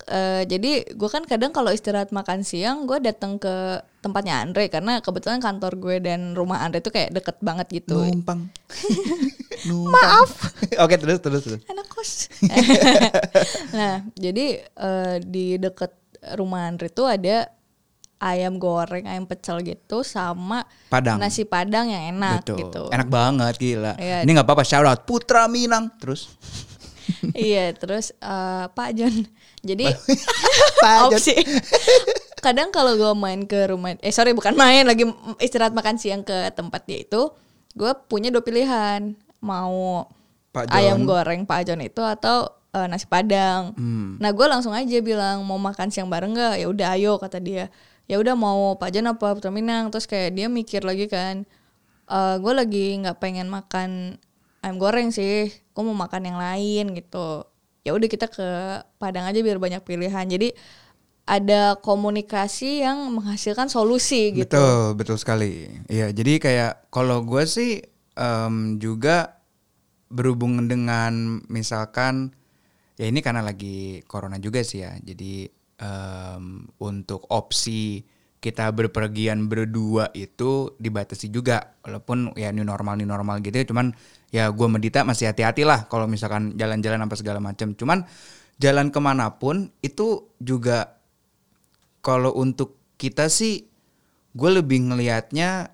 eh, 0.07 0.47
Jadi 0.47 0.95
gue 0.95 1.11
kan 1.11 1.26
kadang 1.26 1.50
kalau 1.50 1.75
istirahat 1.75 2.14
makan 2.14 2.47
siang 2.47 2.87
Gue 2.87 3.02
datang 3.02 3.35
ke 3.43 3.83
tempatnya 3.99 4.47
Andre. 4.47 4.71
Karena 4.71 5.02
kebetulan 5.02 5.43
kantor 5.43 5.75
gue 5.75 5.97
dan 5.99 6.38
rumah 6.38 6.62
Andre 6.62 6.79
tuh 6.79 6.95
kayak 6.95 7.19
deket 7.19 7.43
banget 7.43 7.67
gitu. 7.83 7.99
Numpang. 7.99 8.47
Maaf. 9.95 10.31
Oke 10.83 10.99
terus 10.99 11.23
terus 11.23 11.43
terus. 11.47 11.61
anak 11.71 11.82
nah, 13.78 14.02
jadi 14.14 14.47
eh, 14.62 15.16
di 15.23 15.56
deket 15.56 15.92
rumah 16.38 16.71
Andre 16.71 16.88
tuh 16.90 17.11
ada 17.11 17.50
ayam 18.23 18.54
goreng, 18.62 19.02
ayam 19.02 19.26
pecel 19.26 19.59
gitu 19.66 20.06
sama 20.06 20.62
Padang. 20.87 21.18
nasi 21.18 21.42
padang 21.42 21.90
yang 21.90 22.14
enak 22.14 22.47
Betul. 22.47 22.59
gitu. 22.62 22.82
Enak 22.94 23.09
banget 23.11 23.54
gila. 23.59 23.92
Iya. 23.99 24.23
Ini 24.23 24.30
nggak 24.30 24.47
apa-apa 24.47 24.62
shout 24.62 24.87
out 24.87 25.02
Putra 25.02 25.50
Minang 25.50 25.90
terus. 25.99 26.30
iya, 27.35 27.75
terus 27.75 28.14
eh, 28.14 28.64
Pak 28.71 28.90
John. 28.94 29.26
Jadi 29.66 29.90
Pak 30.78 30.94
John. 31.11 31.18
opsi. 31.18 31.35
Kadang 32.38 32.71
kalau 32.75 32.99
gue 32.99 33.12
main 33.18 33.42
ke 33.47 33.71
rumah, 33.71 33.94
eh 34.02 34.11
sorry 34.14 34.35
bukan 34.35 34.54
main, 34.59 34.82
lagi 34.82 35.06
istirahat 35.38 35.75
makan 35.75 35.94
siang 35.94 36.26
ke 36.26 36.50
tempat 36.54 36.82
dia 36.90 37.06
itu, 37.06 37.30
gue 37.78 37.90
punya 38.11 38.35
dua 38.35 38.42
pilihan, 38.42 39.14
mau 39.38 40.11
Pak 40.52 40.68
John. 40.68 40.76
ayam 40.76 40.99
goreng 41.09 41.49
Pak 41.49 41.64
John 41.64 41.80
itu 41.80 42.04
atau 42.04 42.52
eh, 42.76 42.87
nasi 42.87 43.09
padang. 43.09 43.73
Hmm. 43.75 44.21
Nah 44.21 44.30
gue 44.30 44.47
langsung 44.47 44.76
aja 44.76 45.00
bilang 45.00 45.42
mau 45.49 45.56
makan 45.56 45.88
siang 45.88 46.12
bareng 46.12 46.37
nggak? 46.37 46.54
Ya 46.61 46.66
udah 46.68 46.88
ayo 46.97 47.16
kata 47.16 47.40
dia. 47.40 47.73
Ya 48.04 48.21
udah 48.21 48.37
mau 48.37 48.76
Pak 48.76 48.92
John 48.92 49.09
apa 49.09 49.32
Putra 49.32 49.49
Minang? 49.49 49.88
Terus 49.88 50.04
kayak 50.04 50.37
dia 50.37 50.47
mikir 50.52 50.85
lagi 50.85 51.09
kan, 51.09 51.49
eh 52.11 52.37
gue 52.37 52.52
lagi 52.52 53.00
nggak 53.00 53.16
pengen 53.16 53.49
makan 53.49 54.21
ayam 54.61 54.76
goreng 54.76 55.09
sih, 55.09 55.49
gue 55.49 55.82
mau 55.82 55.97
makan 55.97 56.28
yang 56.28 56.38
lain 56.38 56.92
gitu. 56.92 57.49
Ya 57.82 57.97
udah 57.97 58.06
kita 58.06 58.28
ke 58.30 58.49
Padang 59.00 59.26
aja 59.26 59.40
biar 59.40 59.59
banyak 59.59 59.82
pilihan. 59.82 60.28
Jadi 60.28 60.52
ada 61.23 61.78
komunikasi 61.78 62.82
yang 62.82 62.99
menghasilkan 63.14 63.71
solusi 63.71 64.35
gitu. 64.35 64.59
Betul, 64.59 64.99
betul 64.99 65.16
sekali. 65.18 65.71
Iya, 65.87 66.11
jadi 66.11 66.32
kayak 66.42 66.73
kalau 66.90 67.23
gue 67.23 67.47
sih 67.47 67.78
em, 68.18 68.76
juga 68.82 69.41
berhubungan 70.12 70.69
dengan 70.69 71.40
misalkan 71.49 72.37
ya 73.00 73.09
ini 73.09 73.25
karena 73.25 73.40
lagi 73.40 74.04
corona 74.04 74.37
juga 74.37 74.61
sih 74.61 74.85
ya. 74.85 74.92
Jadi 75.00 75.49
em, 75.81 76.69
untuk 76.85 77.25
opsi 77.33 78.04
kita 78.42 78.69
berpergian 78.75 79.49
berdua 79.49 80.12
itu 80.12 80.76
dibatasi 80.76 81.33
juga. 81.33 81.81
Walaupun 81.81 82.37
ya 82.37 82.52
new 82.52 82.66
normal 82.66 83.00
new 83.00 83.09
normal 83.09 83.40
gitu 83.40 83.57
ya. 83.57 83.66
Cuman 83.66 83.97
ya 84.28 84.52
gue 84.52 84.69
medita 84.69 85.02
masih 85.02 85.33
hati-hati 85.33 85.64
lah 85.64 85.88
kalau 85.88 86.04
misalkan 86.04 86.52
jalan-jalan 86.61 87.04
apa 87.04 87.14
segala 87.21 87.37
macam 87.37 87.76
cuman 87.76 88.09
jalan 88.57 88.88
ke 88.88 89.00
mana 89.00 89.37
pun 89.37 89.69
itu 89.85 90.33
juga 90.40 90.97
kalau 92.00 92.33
untuk 92.35 92.81
kita 92.97 93.28
sih 93.28 93.69
gue 94.33 94.50
lebih 94.50 94.88
ngelihatnya 94.88 95.71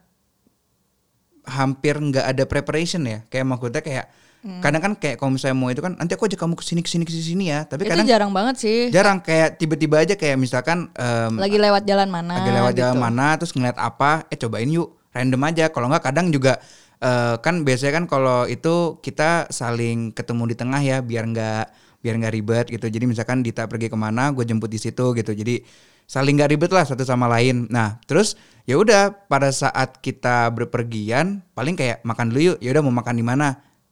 hampir 1.49 1.97
nggak 1.97 2.27
ada 2.37 2.45
preparation 2.45 3.09
ya. 3.09 3.25
Kayak 3.33 3.47
maksudnya 3.49 3.83
kayak 3.83 4.07
kadang 4.39 4.79
kan 4.81 4.93
kayak 4.95 5.19
kalau 5.19 5.35
misalnya 5.35 5.59
mau 5.59 5.67
itu 5.69 5.83
kan 5.83 5.99
nanti 5.99 6.15
aku 6.15 6.31
aja 6.31 6.39
kamu 6.39 6.55
ke 6.55 6.63
sini 6.63 6.81
ke 6.81 6.89
sini 6.89 7.03
ke 7.03 7.11
sini 7.11 7.45
ya. 7.51 7.67
Tapi 7.67 7.85
Itu 7.85 7.91
kadang 7.91 8.07
jarang 8.07 8.31
banget 8.31 8.55
sih. 8.63 8.79
jarang 8.89 9.19
kayak 9.19 9.59
tiba-tiba 9.59 9.99
aja 9.99 10.15
kayak 10.15 10.39
misalkan 10.39 10.89
em, 10.95 11.35
Lagi 11.37 11.59
lewat 11.59 11.83
jalan 11.85 12.09
mana? 12.09 12.39
lagi 12.39 12.51
lewat 12.55 12.73
jalan 12.79 12.95
gitu. 12.97 13.03
mana 13.03 13.27
terus 13.35 13.53
ngeliat 13.53 13.77
apa 13.77 14.25
eh 14.31 14.39
cobain 14.39 14.71
yuk 14.71 14.95
random 15.11 15.43
aja. 15.43 15.65
Kalau 15.69 15.91
nggak 15.91 16.05
kadang 16.07 16.31
juga 16.31 16.63
eh, 16.99 17.35
kan 17.43 17.67
biasanya 17.67 17.93
kan 17.99 18.05
kalau 18.07 18.47
itu 18.47 19.03
kita 19.03 19.51
saling 19.51 20.15
ketemu 20.15 20.43
di 20.51 20.57
tengah 20.57 20.81
ya 20.81 20.99
biar 21.03 21.27
nggak 21.27 21.65
biar 21.99 22.15
nggak 22.23 22.33
ribet 22.33 22.67
gitu. 22.71 22.87
Jadi 22.87 23.05
misalkan 23.11 23.43
Dita 23.43 23.67
pergi 23.67 23.91
ke 23.91 23.99
mana 23.99 24.31
gue 24.31 24.47
jemput 24.47 24.71
di 24.71 24.79
situ 24.79 25.19
gitu. 25.19 25.35
Jadi 25.35 25.67
saling 26.07 26.39
nggak 26.39 26.51
ribet 26.55 26.71
lah 26.71 26.87
satu 26.87 27.03
sama 27.03 27.27
lain. 27.27 27.67
Nah 27.69 27.99
terus 28.07 28.39
ya 28.65 28.79
udah 28.79 29.11
pada 29.27 29.51
saat 29.51 29.99
kita 29.99 30.47
berpergian 30.55 31.43
paling 31.53 31.75
kayak 31.75 32.07
makan 32.07 32.31
dulu 32.31 32.55
yuk. 32.55 32.59
Ya 32.63 32.71
udah 32.71 32.83
mau 32.87 32.95
makan 32.95 33.19
di 33.19 33.27
mana 33.27 33.49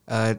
Eh, 0.07 0.33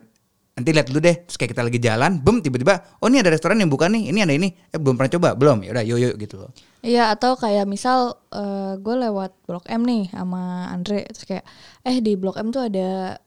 nanti 0.58 0.70
lihat 0.74 0.88
dulu 0.90 1.00
deh. 1.04 1.16
Terus 1.28 1.38
kayak 1.38 1.52
kita 1.54 1.62
lagi 1.62 1.80
jalan 1.84 2.18
bum 2.18 2.42
tiba-tiba 2.42 2.98
oh 2.98 3.08
ini 3.12 3.22
ada 3.22 3.30
restoran 3.30 3.62
yang 3.62 3.70
buka 3.70 3.86
nih 3.92 4.10
ini 4.10 4.20
ada 4.26 4.34
ini. 4.34 4.50
Eh 4.74 4.80
belum 4.82 4.98
pernah 4.98 5.12
coba? 5.14 5.30
Belum? 5.38 5.62
Ya 5.62 5.76
udah 5.76 5.84
yuk 5.86 6.00
yuk 6.02 6.16
gitu 6.18 6.36
loh. 6.42 6.50
Iya 6.82 7.14
atau 7.14 7.38
kayak 7.38 7.70
misal 7.70 8.18
gue 8.80 8.96
lewat 8.96 9.38
Blok 9.46 9.70
M 9.70 9.86
nih 9.86 10.10
sama 10.10 10.72
Andre. 10.74 11.06
Terus 11.14 11.26
kayak 11.30 11.46
eh 11.86 12.02
di 12.02 12.18
Blok 12.18 12.42
M 12.42 12.50
tuh 12.50 12.66
ada 12.66 13.20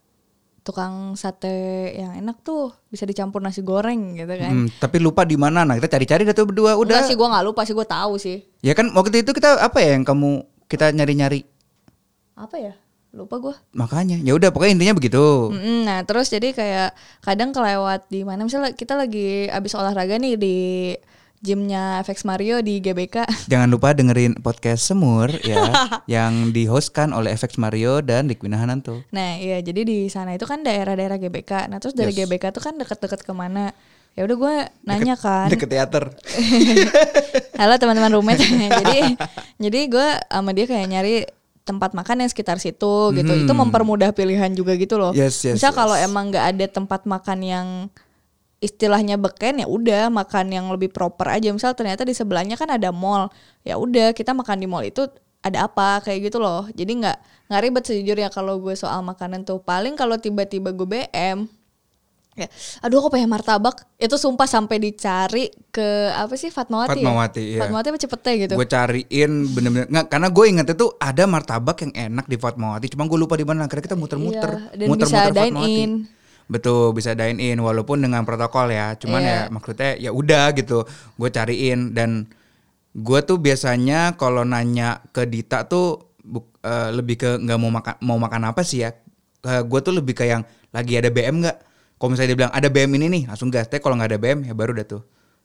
tukang 0.61 1.17
sate 1.17 1.89
yang 1.97 2.13
enak 2.21 2.45
tuh 2.45 2.69
bisa 2.93 3.09
dicampur 3.09 3.41
nasi 3.41 3.65
goreng 3.65 4.13
gitu 4.13 4.29
kan. 4.29 4.53
Hmm, 4.53 4.69
tapi 4.77 5.01
lupa 5.01 5.25
di 5.25 5.39
mana. 5.39 5.65
Nah 5.65 5.79
kita 5.79 5.89
cari-cari 5.89 6.27
dah 6.27 6.37
tuh 6.37 6.51
berdua 6.51 6.77
udah. 6.77 7.01
Enggak 7.01 7.09
sih 7.09 7.17
gue 7.17 7.29
nggak 7.31 7.45
lupa 7.47 7.63
sih 7.65 7.75
gue 7.79 7.87
tahu 7.87 8.13
sih. 8.21 8.43
Ya 8.61 8.75
kan 8.75 8.93
waktu 8.93 9.25
itu 9.25 9.33
kita 9.33 9.57
apa 9.57 9.79
ya 9.81 9.97
yang 9.97 10.05
kamu 10.05 10.45
kita 10.67 10.93
nyari-nyari? 10.93 11.47
Apa 12.37 12.57
ya? 12.59 12.75
Lupa 13.11 13.37
gue. 13.39 13.55
makanya. 13.73 14.17
Ya 14.19 14.33
udah 14.33 14.49
pokoknya 14.49 14.79
intinya 14.79 14.95
begitu. 14.95 15.51
Mm-mm, 15.51 15.83
Nah 15.83 16.03
terus 16.03 16.29
jadi 16.29 16.51
kayak 16.51 16.95
kadang 17.21 17.51
kelewat 17.51 18.07
di 18.07 18.23
mana 18.23 18.43
misalnya 18.43 18.71
kita 18.71 18.95
lagi 18.95 19.47
abis 19.47 19.75
olahraga 19.75 20.15
nih 20.15 20.35
di 20.35 20.59
gymnya 21.41 21.99
FX 22.01 22.23
Mario 22.23 22.61
di 22.61 22.79
GBK. 22.79 23.27
Jangan 23.51 23.67
lupa 23.67 23.91
dengerin 23.91 24.39
podcast 24.39 24.87
Semur 24.87 25.27
ya 25.43 25.59
yang 26.15 26.53
dihostkan 26.53 27.11
oleh 27.11 27.33
FX 27.33 27.57
Mario 27.57 27.99
dan 27.99 28.31
Likwina 28.31 28.55
Hananto. 28.57 29.03
Nah 29.11 29.35
iya 29.35 29.59
jadi 29.59 29.83
di 29.83 30.07
sana 30.07 30.33
itu 30.33 30.45
kan 30.45 30.63
daerah-daerah 30.63 31.17
GBK. 31.17 31.67
Nah 31.67 31.83
terus 31.83 31.97
dari 31.97 32.13
Yes. 32.13 32.29
GBK 32.29 32.53
tuh 32.53 32.63
kan 32.63 32.77
deket-deket 32.77 33.25
ke 33.25 33.33
mana? 33.33 33.75
Ya 34.13 34.23
udah 34.23 34.37
gue 34.37 34.55
nanya 34.85 35.15
kan. 35.17 35.49
Deket 35.49 35.67
teater. 35.67 36.15
Halo 37.61 37.75
teman-teman 37.75 38.13
roommate. 38.13 38.43
jadi 38.45 39.17
jadi 39.59 39.81
gue 39.89 40.09
sama 40.25 40.51
dia 40.53 40.67
kayak 40.67 40.87
nyari 40.87 41.17
tempat 41.65 41.93
makan 41.93 42.25
yang 42.25 42.31
sekitar 42.31 42.59
situ 42.59 43.15
gitu. 43.15 43.33
Itu 43.47 43.53
mempermudah 43.53 44.11
pilihan 44.17 44.51
juga 44.57 44.75
gitu 44.75 44.97
loh. 44.97 45.13
Hmm. 45.13 45.23
Yes, 45.23 45.41
yes, 45.45 45.61
Misal 45.61 45.73
yes. 45.73 45.79
kalau 45.79 45.97
emang 45.97 46.33
nggak 46.33 46.47
ada 46.57 46.67
tempat 46.67 47.05
makan 47.07 47.39
yang 47.45 47.69
istilahnya 48.61 49.17
beken 49.17 49.65
ya 49.65 49.67
udah 49.67 50.13
makan 50.13 50.53
yang 50.53 50.67
lebih 50.69 50.93
proper 50.93 51.41
aja. 51.41 51.49
Misal 51.53 51.73
ternyata 51.73 52.05
di 52.05 52.13
sebelahnya 52.13 52.57
kan 52.61 52.69
ada 52.69 52.93
mall. 52.93 53.33
Ya 53.65 53.81
udah 53.81 54.13
kita 54.13 54.37
makan 54.37 54.61
di 54.61 54.67
mall 54.69 54.85
itu 54.85 55.09
ada 55.41 55.69
apa 55.69 56.05
kayak 56.05 56.33
gitu 56.33 56.39
loh. 56.41 56.69
Jadi 56.77 57.01
nggak 57.01 57.19
nggak 57.51 57.61
ribet 57.65 57.85
sejujurnya 57.89 58.29
kalau 58.29 58.61
gue 58.61 58.77
soal 58.77 59.01
makanan 59.01 59.49
tuh. 59.49 59.61
Paling 59.61 59.97
kalau 59.97 60.21
tiba-tiba 60.21 60.73
gue 60.77 60.89
BM 60.89 61.49
ya 62.39 62.47
aduh 62.81 63.03
aku 63.03 63.19
pengen 63.19 63.27
martabak 63.27 63.83
itu 63.99 64.15
sumpah 64.15 64.47
sampai 64.47 64.79
dicari 64.79 65.51
ke 65.75 66.15
apa 66.15 66.39
sih 66.39 66.47
Fatmawati 66.49 67.03
Fatmawati, 67.03 67.43
ya? 67.43 67.51
iya. 67.59 67.61
Fatmawati 67.67 67.89
apa 67.91 67.99
Cepete 67.99 68.31
gitu 68.39 68.55
Gue 68.55 68.69
cariin 68.71 69.31
bener-bener 69.51 69.87
nggak 69.91 70.07
karena 70.07 70.29
gue 70.31 70.45
ingetnya 70.47 70.77
tuh 70.79 70.95
ada 70.97 71.27
martabak 71.27 71.83
yang 71.83 71.93
enak 72.11 72.27
di 72.27 72.37
Fatmawati. 72.39 72.87
Cuma 72.95 73.07
gue 73.07 73.19
lupa 73.19 73.35
di 73.35 73.43
mana. 73.43 73.67
Akhirnya 73.67 73.85
kita 73.91 73.99
muter-muter. 73.99 74.51
Iya, 74.75 74.87
dan 74.87 74.89
bisa 74.95 75.21
dine 75.31 75.57
in. 75.67 75.91
Betul 76.47 76.95
bisa 76.95 77.15
dine 77.15 77.39
in 77.39 77.59
walaupun 77.59 78.03
dengan 78.03 78.23
protokol 78.27 78.71
ya. 78.71 78.95
Cuman 78.95 79.21
Iya. 79.23 79.31
ya 79.31 79.41
maksudnya 79.51 79.91
ya 79.99 80.11
udah 80.11 80.45
gitu. 80.55 80.87
Gue 81.19 81.31
cariin 81.31 81.95
dan 81.95 82.31
gue 82.95 83.21
tuh 83.23 83.39
biasanya 83.39 84.19
kalau 84.19 84.43
nanya 84.43 85.03
ke 85.15 85.27
Dita 85.27 85.67
tuh 85.67 86.15
buk- 86.23 86.59
eh, 86.63 86.91
lebih 86.95 87.17
ke 87.19 87.31
nggak 87.39 87.59
mau 87.59 87.71
makan 87.71 87.95
mau 88.03 88.19
makan 88.19 88.55
apa 88.55 88.63
sih 88.63 88.87
ya. 88.87 88.95
gue 89.41 89.81
tuh 89.81 89.97
lebih 89.97 90.13
ke 90.13 90.29
yang 90.29 90.45
lagi 90.69 91.01
ada 91.01 91.09
BM 91.09 91.41
nggak. 91.41 91.70
Kalau 92.01 92.09
misalnya 92.11 92.33
dia 92.33 92.39
bilang 92.41 92.53
ada 92.53 92.67
BM 92.67 92.97
ini 92.97 93.07
nih 93.11 93.23
langsung 93.29 93.53
gas. 93.53 93.69
Tapi 93.69 93.79
kalau 93.79 93.93
nggak 93.95 94.09
ada 94.09 94.19
BM 94.19 94.49
ya 94.49 94.57
baru 94.57 94.73
dah 94.73 94.89
tuh. 94.89 95.03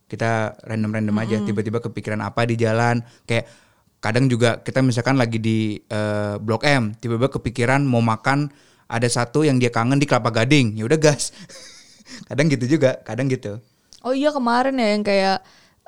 Kita 0.08 0.56
random-random 0.64 1.16
aja. 1.20 1.36
Tiba-tiba 1.44 1.84
kepikiran 1.84 2.24
apa 2.24 2.48
di 2.48 2.56
jalan. 2.56 3.04
Kayak 3.28 3.52
kadang 4.00 4.26
juga 4.26 4.64
kita 4.64 4.80
misalkan 4.80 5.20
lagi 5.20 5.36
di 5.36 5.58
eh, 5.82 6.36
Blok 6.40 6.64
M 6.64 6.96
tiba-tiba 6.96 7.28
kepikiran 7.28 7.84
mau 7.84 8.00
makan 8.00 8.48
ada 8.86 9.10
satu 9.10 9.42
yang 9.42 9.58
dia 9.58 9.68
kangen 9.68 10.00
di 10.00 10.08
Kelapa 10.08 10.32
Gading. 10.32 10.80
Ya 10.80 10.88
udah 10.88 10.96
gas. 10.96 11.36
Kadang 12.30 12.48
gitu 12.48 12.70
juga 12.70 13.02
kadang 13.02 13.26
gitu. 13.28 13.58
Oh 14.00 14.14
iya 14.14 14.30
kemarin 14.30 14.78
ya 14.78 14.88
yang 14.94 15.04
kayak 15.04 15.38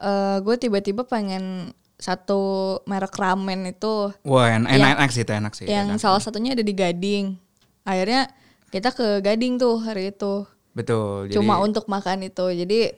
eh, 0.01 0.37
gue 0.41 0.55
tiba-tiba 0.57 1.05
pengen 1.05 1.71
satu 1.95 2.41
merek 2.83 3.13
ramen 3.13 3.69
itu. 3.69 4.11
Wah 4.25 4.49
en- 4.51 4.65
Yang- 4.65 4.81
enak-enak 4.81 5.09
sih 5.09 5.21
itu 5.21 5.31
enak 5.31 5.53
sih 5.53 5.65
yang 5.65 5.87
enak. 5.93 6.01
salah 6.01 6.19
satunya 6.19 6.51
ada 6.51 6.65
di 6.65 6.73
Gading. 6.73 7.37
Akhirnya 7.85 8.27
kita 8.67 8.91
ke 8.91 9.21
Gading 9.21 9.55
tuh 9.55 9.77
hari 9.79 10.09
itu 10.09 10.49
betul 10.77 11.25
jadi 11.25 11.35
cuma 11.41 11.57
untuk 11.57 11.89
makan 11.89 12.29
itu 12.29 12.45
jadi 12.53 12.93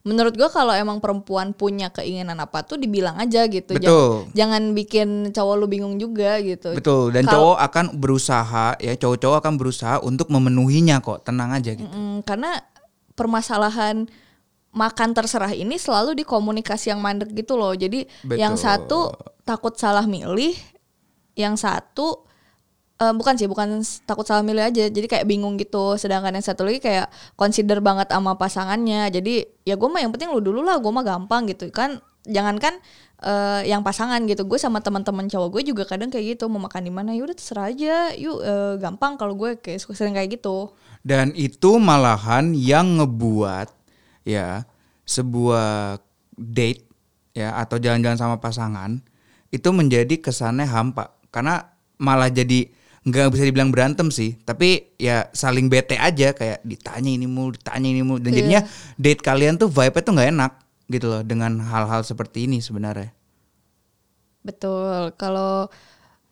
menurut 0.00 0.32
gue 0.32 0.48
kalau 0.48 0.72
emang 0.72 0.96
perempuan 0.98 1.52
punya 1.52 1.92
keinginan 1.92 2.40
apa 2.40 2.64
tuh 2.64 2.80
dibilang 2.80 3.20
aja 3.20 3.44
gitu 3.46 3.76
Betul. 3.76 4.32
jangan, 4.32 4.32
jangan 4.32 4.62
bikin 4.72 5.08
cowok 5.30 5.54
lu 5.60 5.66
bingung 5.68 6.00
juga 6.00 6.40
gitu 6.40 6.72
betul 6.74 7.12
dan 7.14 7.28
Kalau- 7.28 7.54
cowok 7.54 7.58
akan 7.68 7.84
berusaha 8.00 8.66
ya 8.80 8.92
cowok-cowok 8.96 9.38
akan 9.44 9.54
berusaha 9.60 9.96
untuk 10.00 10.32
memenuhinya 10.32 10.98
kok 10.98 11.22
tenang 11.22 11.52
aja 11.54 11.76
gitu 11.76 11.84
Mm, 11.86 12.24
karena 12.24 12.64
permasalahan 13.12 14.08
makan 14.70 15.10
terserah 15.12 15.50
ini 15.52 15.76
selalu 15.76 16.22
di 16.22 16.24
komunikasi 16.24 16.94
yang 16.94 17.02
mandek 17.02 17.34
gitu 17.34 17.58
loh. 17.58 17.74
Jadi 17.74 18.06
Betul. 18.22 18.38
yang 18.38 18.54
satu 18.54 19.10
takut 19.42 19.74
salah 19.74 20.06
milih, 20.06 20.54
yang 21.34 21.58
satu 21.58 22.22
eh, 23.00 23.12
bukan 23.16 23.34
sih, 23.40 23.48
bukan 23.48 23.80
takut 24.04 24.28
salah 24.28 24.44
milih 24.44 24.60
aja. 24.68 24.86
Jadi 24.92 25.06
kayak 25.08 25.24
bingung 25.24 25.56
gitu. 25.56 25.96
Sedangkan 25.96 26.36
yang 26.36 26.44
satu 26.44 26.68
lagi 26.68 26.84
kayak 26.84 27.08
consider 27.34 27.80
banget 27.80 28.12
sama 28.12 28.36
pasangannya. 28.36 29.08
Jadi 29.08 29.48
ya 29.64 29.74
gue 29.80 29.88
mah 29.88 30.04
yang 30.04 30.12
penting 30.12 30.28
lu 30.30 30.44
dulu 30.44 30.60
lah, 30.60 30.76
gue 30.78 30.92
mah 30.92 31.04
gampang 31.04 31.48
gitu 31.48 31.72
kan. 31.72 31.98
Jangankan 32.28 32.76
eh, 33.24 33.64
yang 33.72 33.80
pasangan 33.80 34.20
gitu. 34.28 34.44
Gue 34.44 34.60
sama 34.60 34.84
teman-teman 34.84 35.26
cowok 35.26 35.48
gue 35.58 35.72
juga 35.72 35.88
kadang 35.88 36.12
kayak 36.12 36.36
gitu 36.36 36.52
mau 36.52 36.60
makan 36.60 36.84
di 36.84 36.92
mana 36.92 37.10
ya 37.16 37.24
udah 37.24 37.36
terserah 37.36 37.72
aja. 37.72 38.12
Yuk 38.14 38.38
eh, 38.44 38.74
gampang 38.76 39.16
kalau 39.16 39.32
gue 39.34 39.56
kayak 39.56 39.80
sering 39.80 40.12
kayak 40.12 40.36
gitu. 40.36 40.68
Dan 41.00 41.32
itu 41.32 41.80
malahan 41.80 42.52
yang 42.52 43.00
ngebuat 43.00 43.72
ya 44.28 44.68
sebuah 45.08 45.96
date 46.36 46.84
ya 47.32 47.56
atau 47.56 47.80
jalan-jalan 47.80 48.20
sama 48.20 48.36
pasangan 48.38 49.00
itu 49.50 49.68
menjadi 49.74 50.20
kesannya 50.22 50.66
hampa 50.66 51.18
karena 51.34 51.74
malah 51.98 52.30
jadi 52.30 52.70
nggak 53.00 53.32
bisa 53.32 53.48
dibilang 53.48 53.72
berantem 53.72 54.12
sih 54.12 54.36
tapi 54.44 54.92
ya 55.00 55.32
saling 55.32 55.72
bete 55.72 55.96
aja 55.96 56.36
kayak 56.36 56.60
ditanya 56.60 57.08
ini 57.08 57.24
mulu 57.24 57.56
ditanya 57.56 57.88
ini 57.88 58.04
mulu 58.04 58.20
dan 58.20 58.36
jadinya 58.36 58.60
date 59.00 59.24
kalian 59.24 59.56
tuh 59.56 59.72
vibe-nya 59.72 60.04
tuh 60.04 60.12
nggak 60.12 60.30
enak 60.36 60.52
gitu 60.90 61.06
loh 61.08 61.22
dengan 61.24 61.64
hal-hal 61.64 62.04
seperti 62.04 62.44
ini 62.44 62.60
sebenarnya 62.60 63.14
Betul. 64.40 65.12
Kalau 65.20 65.68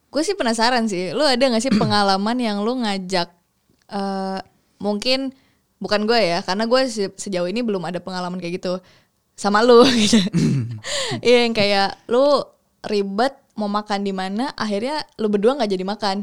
gue 0.09 0.21
sih 0.25 0.33
penasaran 0.33 0.89
sih, 0.89 1.13
lu 1.13 1.21
ada 1.21 1.37
gak 1.37 1.61
sih 1.61 1.73
pengalaman 1.73 2.37
yang 2.41 2.65
lu 2.65 2.81
ngajak 2.81 3.29
eh 3.89 4.39
mungkin 4.81 5.33
bukan 5.77 6.05
gue 6.05 6.17
ya, 6.17 6.39
karena 6.45 6.65
gue 6.65 6.81
se- 6.89 7.13
sejauh 7.17 7.49
ini 7.49 7.61
belum 7.65 7.81
ada 7.85 8.01
pengalaman 8.01 8.37
kayak 8.41 8.61
gitu 8.61 8.81
sama 9.37 9.61
lu 9.61 9.85
gitu. 10.03 10.17
Iya 11.25 11.45
yang 11.49 11.53
kayak 11.53 12.01
lu 12.09 12.41
ribet 12.85 13.33
mau 13.53 13.69
makan 13.69 14.01
di 14.01 14.13
mana, 14.13 14.53
akhirnya 14.57 15.05
lu 15.21 15.29
berdua 15.29 15.57
nggak 15.57 15.71
jadi 15.73 15.85
makan. 15.85 16.17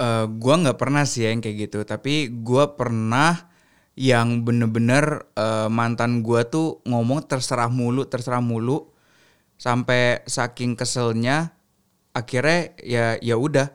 Eh 0.00 0.26
gua 0.26 0.54
nggak 0.60 0.78
pernah 0.78 1.06
sih 1.06 1.26
ya 1.26 1.34
yang 1.34 1.42
kayak 1.44 1.70
gitu. 1.70 1.82
Tapi 1.86 2.30
gua 2.42 2.74
pernah 2.74 3.50
yang 3.94 4.42
bener-bener 4.42 5.30
eh, 5.38 5.68
mantan 5.70 6.22
gua 6.26 6.46
tuh 6.46 6.82
ngomong 6.86 7.26
terserah 7.30 7.70
mulu 7.70 8.06
terserah 8.06 8.42
mulu 8.42 8.90
sampai 9.54 10.26
saking 10.26 10.74
keselnya 10.74 11.54
akhirnya 12.10 12.74
ya 12.82 13.06
ya 13.22 13.36
udah 13.38 13.70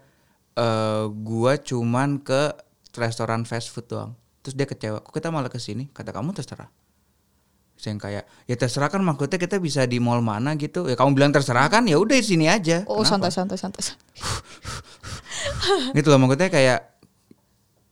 eh 0.60 1.06
gua 1.12 1.56
cuman 1.60 2.20
ke 2.20 2.52
restoran 3.00 3.48
fast 3.48 3.72
food 3.72 3.88
doang. 3.88 4.12
Terus 4.44 4.56
dia 4.56 4.68
kecewa 4.68 5.00
kok 5.04 5.12
kita 5.16 5.32
malah 5.32 5.52
ke 5.52 5.60
sini? 5.60 5.88
Kata 5.92 6.12
kamu 6.12 6.36
terserah. 6.36 6.68
Saya 7.80 7.96
yang 7.96 8.02
kayak 8.04 8.24
ya 8.44 8.56
terserah 8.60 8.92
kan 8.92 9.00
maksudnya 9.00 9.40
kita 9.40 9.56
bisa 9.56 9.88
di 9.88 10.04
mall 10.04 10.20
mana 10.20 10.60
gitu. 10.60 10.84
Ya 10.88 11.00
kamu 11.00 11.16
bilang 11.16 11.32
terserah 11.32 11.72
kan 11.72 11.88
ya 11.88 11.96
udah 11.96 12.18
di 12.20 12.26
sini 12.28 12.52
aja. 12.52 12.84
Oh 12.92 13.04
Kenapa? 13.04 13.32
santai 13.32 13.56
santai 13.56 13.56
santai. 13.56 13.84
gitu 15.98 16.08
loh 16.10 16.20
maksudnya 16.22 16.50
kayak 16.52 16.90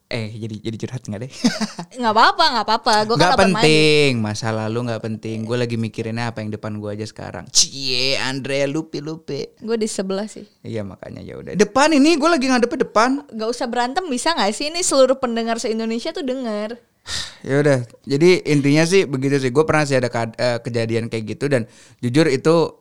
eh 0.08 0.32
jadi 0.40 0.56
jadi 0.64 0.78
curhat 0.80 1.04
nggak 1.04 1.22
deh? 1.28 1.32
Nggak 2.00 2.14
apa-apa 2.16 2.44
nggak 2.56 2.66
apa-apa. 2.66 2.94
Gue 3.04 3.16
kan 3.20 3.36
nggak 3.36 3.40
penting 3.44 4.12
masa 4.24 4.56
lalu 4.56 4.88
nggak 4.88 5.04
penting. 5.04 5.44
Gue 5.44 5.60
lagi 5.60 5.76
mikirinnya 5.76 6.32
apa 6.32 6.40
yang 6.40 6.56
depan 6.56 6.80
gue 6.80 6.90
aja 6.96 7.04
sekarang. 7.04 7.44
Cie 7.52 8.16
Andre 8.16 8.72
lupi 8.72 9.04
lupi. 9.04 9.60
Gue 9.60 9.76
di 9.76 9.88
sebelah 9.88 10.32
sih. 10.32 10.48
iya 10.64 10.88
makanya 10.88 11.20
ya 11.20 11.36
udah. 11.36 11.60
Depan 11.60 11.92
ini 11.92 12.16
gue 12.16 12.30
lagi 12.32 12.48
ngadepnya 12.48 12.88
depan. 12.88 13.28
Gak 13.36 13.50
usah 13.52 13.68
berantem 13.68 14.08
bisa 14.08 14.32
nggak 14.32 14.52
sih? 14.56 14.72
Ini 14.72 14.80
seluruh 14.80 15.20
pendengar 15.20 15.60
se 15.60 15.68
Indonesia 15.68 16.16
tuh 16.16 16.24
denger. 16.24 16.80
ya 17.48 17.56
udah 17.60 17.80
jadi 18.08 18.48
intinya 18.48 18.88
sih 18.88 19.04
begitu 19.04 19.44
sih. 19.44 19.52
Gue 19.52 19.68
pernah 19.68 19.84
sih 19.84 20.00
ada 20.00 20.08
eh, 20.40 20.64
kejadian 20.64 21.12
kayak 21.12 21.36
gitu 21.36 21.52
dan 21.52 21.68
jujur 22.00 22.32
itu 22.32 22.80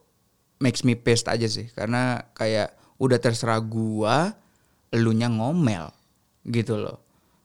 makes 0.63 0.87
me 0.87 0.95
pissed 0.95 1.27
aja 1.27 1.51
sih. 1.51 1.67
Karena 1.75 2.23
kayak 2.39 2.71
udah 3.03 3.19
terserah 3.19 3.59
gua 3.61 4.46
elunya 4.97 5.29
ngomel 5.29 5.93
gitu 6.49 6.81
loh 6.81 6.97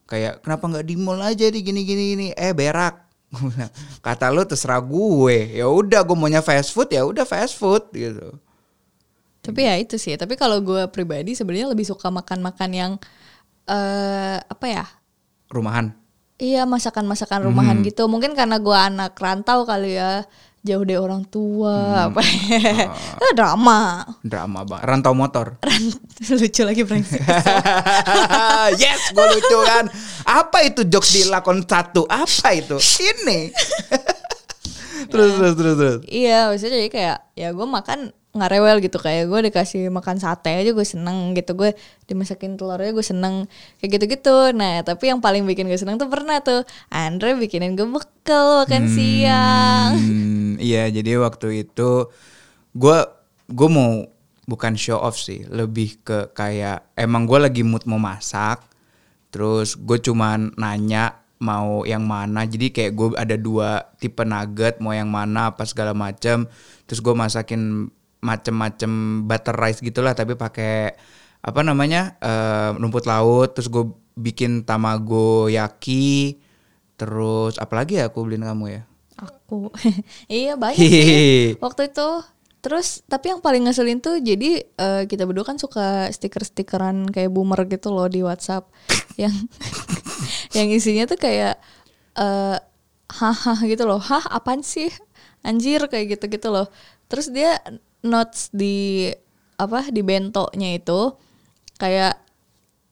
kayak 0.08 0.40
kenapa 0.40 0.64
nggak 0.72 0.86
di 0.88 0.96
mall 0.96 1.20
aja 1.20 1.46
di 1.46 1.60
gini 1.60 1.84
gini 1.84 2.02
gini 2.16 2.26
eh 2.32 2.56
berak 2.56 3.12
Kata 4.04 4.28
lu 4.28 4.44
terserah 4.44 4.76
gue. 4.76 5.56
Ya 5.56 5.64
udah 5.64 6.04
gue 6.04 6.12
maunya 6.12 6.44
fast 6.44 6.68
food 6.76 6.92
ya 6.92 7.00
udah 7.00 7.24
fast 7.24 7.56
food 7.56 7.80
gitu. 7.96 8.28
Tapi 9.40 9.60
ya 9.64 9.80
itu 9.80 9.96
sih. 9.96 10.20
Tapi 10.20 10.36
kalau 10.36 10.60
gue 10.60 10.84
pribadi 10.92 11.32
sebenarnya 11.32 11.72
lebih 11.72 11.88
suka 11.88 12.12
makan-makan 12.12 12.70
yang 12.76 12.92
eh 13.64 14.36
apa 14.36 14.66
ya? 14.68 14.84
Rumahan. 15.48 15.96
Iya 16.36 16.68
masakan-masakan 16.68 17.48
rumahan 17.48 17.80
Hmm. 17.80 17.88
gitu. 17.88 18.04
Mungkin 18.04 18.36
karena 18.36 18.60
gue 18.60 18.76
anak 18.76 19.16
rantau 19.16 19.64
kali 19.64 19.96
ya. 19.96 20.28
Jauh 20.62 20.86
dari 20.86 20.94
orang 20.94 21.26
Hmm. 21.26 21.32
tua. 21.32 21.76
Apa 22.06 22.22
Ah. 22.22 22.94
ya? 23.18 23.30
drama. 23.32 24.06
Drama 24.22 24.62
bang. 24.62 24.80
Rantau 24.80 25.10
motor. 25.10 25.58
Lucu 26.30 26.62
lagi 26.62 26.82
brengsek. 26.82 27.18
yes, 28.78 29.10
gue 29.10 29.26
lucu 29.28 29.58
kan. 29.60 29.90
Apa 30.22 30.62
itu 30.62 30.86
jokes 30.86 31.10
di 31.12 31.22
lakon 31.26 31.62
satu? 31.62 32.06
Apa 32.06 32.54
itu? 32.54 32.78
Ini. 32.78 33.50
terus 35.10 35.34
terus 35.34 35.54
terus 35.56 35.74
terus. 35.74 35.98
Iya, 36.06 36.46
maksudnya 36.46 36.78
jadi 36.78 36.90
kayak 36.90 37.18
ya 37.34 37.48
gue 37.50 37.66
makan 37.66 37.98
nggak 38.32 38.50
rewel 38.50 38.76
gitu. 38.80 38.96
Kayak 38.96 39.28
gue 39.28 39.40
dikasih 39.52 39.92
makan 39.92 40.16
sate 40.18 40.50
aja 40.50 40.72
gue 40.72 40.86
seneng 40.88 41.36
gitu. 41.36 41.52
Gue 41.52 41.76
dimasakin 42.08 42.56
telurnya 42.56 42.92
gue 42.92 43.04
seneng. 43.04 43.46
Kayak 43.78 43.90
gitu 44.00 44.04
gitu 44.18 44.36
nah 44.56 44.80
tapi 44.82 45.12
yang 45.12 45.20
paling 45.22 45.44
bikin 45.46 45.68
gue 45.68 45.78
seneng 45.78 46.00
tuh 46.00 46.08
pernah 46.10 46.40
tuh 46.42 46.64
Andre 46.88 47.36
bikinin 47.36 47.76
gue 47.78 47.86
bekal 47.86 48.66
makan 48.66 48.84
siang. 48.88 49.92
Hmm, 49.98 50.54
iya, 50.62 50.86
jadi 50.88 51.18
waktu 51.20 51.66
itu 51.66 52.08
gue 52.72 52.98
gue 53.52 53.68
mau 53.68 54.08
bukan 54.48 54.74
show 54.74 54.98
off 54.98 55.20
sih, 55.20 55.44
lebih 55.46 56.00
ke 56.02 56.32
kayak 56.32 56.94
emang 56.96 57.28
gue 57.28 57.38
lagi 57.38 57.62
mood 57.62 57.84
mau 57.84 58.00
masak, 58.00 58.64
terus 59.28 59.78
gue 59.78 60.00
cuman 60.00 60.56
nanya 60.58 61.20
mau 61.42 61.82
yang 61.82 62.06
mana, 62.06 62.46
jadi 62.46 62.70
kayak 62.70 62.92
gue 62.94 63.08
ada 63.18 63.34
dua 63.34 63.82
tipe 63.98 64.22
nugget, 64.22 64.78
mau 64.78 64.94
yang 64.94 65.10
mana 65.10 65.50
apa 65.50 65.66
segala 65.66 65.90
macem, 65.92 66.46
terus 66.86 67.02
gue 67.02 67.14
masakin 67.14 67.90
macem-macem 68.22 69.26
butter 69.26 69.56
rice 69.58 69.82
gitulah, 69.82 70.14
tapi 70.14 70.38
pakai 70.38 70.94
apa 71.42 71.60
namanya 71.66 72.16
eh, 72.22 72.70
rumput 72.78 73.04
laut, 73.10 73.52
terus 73.58 73.68
gue 73.68 73.84
bikin 74.14 74.62
tamago 74.62 75.50
yaki, 75.50 76.38
terus 76.94 77.58
apalagi 77.58 77.98
ya 77.98 78.08
aku 78.08 78.22
beliin 78.24 78.46
kamu 78.46 78.66
ya? 78.70 78.82
aku. 79.22 79.68
Iya 80.30 80.58
banyak 80.58 80.78
sih. 80.78 81.54
Waktu 81.64 81.92
itu. 81.92 82.10
Terus 82.62 83.02
tapi 83.10 83.34
yang 83.34 83.42
paling 83.42 83.66
ngeselin 83.66 83.98
tuh 83.98 84.22
jadi 84.22 84.62
eh, 84.62 85.02
kita 85.10 85.26
berdua 85.26 85.42
kan 85.42 85.58
suka 85.58 86.06
stiker-stikeran 86.14 87.10
kayak 87.10 87.34
boomer 87.34 87.66
gitu 87.66 87.90
loh 87.90 88.06
di 88.06 88.22
WhatsApp. 88.22 88.70
Yang 89.20 89.44
yang 90.56 90.72
isinya 90.72 91.04
tuh 91.04 91.20
kayak 91.20 91.60
eh 92.16 92.56
haha 93.12 93.54
gitu 93.68 93.84
loh. 93.84 94.00
Hah 94.00 94.24
apaan 94.32 94.64
sih? 94.64 94.88
Anjir 95.44 95.84
kayak 95.84 96.16
gitu 96.16 96.32
gitu 96.32 96.48
loh. 96.48 96.72
Terus 97.12 97.28
dia 97.28 97.60
notes 98.02 98.50
di 98.50 99.08
apa 99.56 99.88
di 99.88 100.02
bentonya 100.02 100.74
itu 100.74 101.14
kayak 101.78 102.18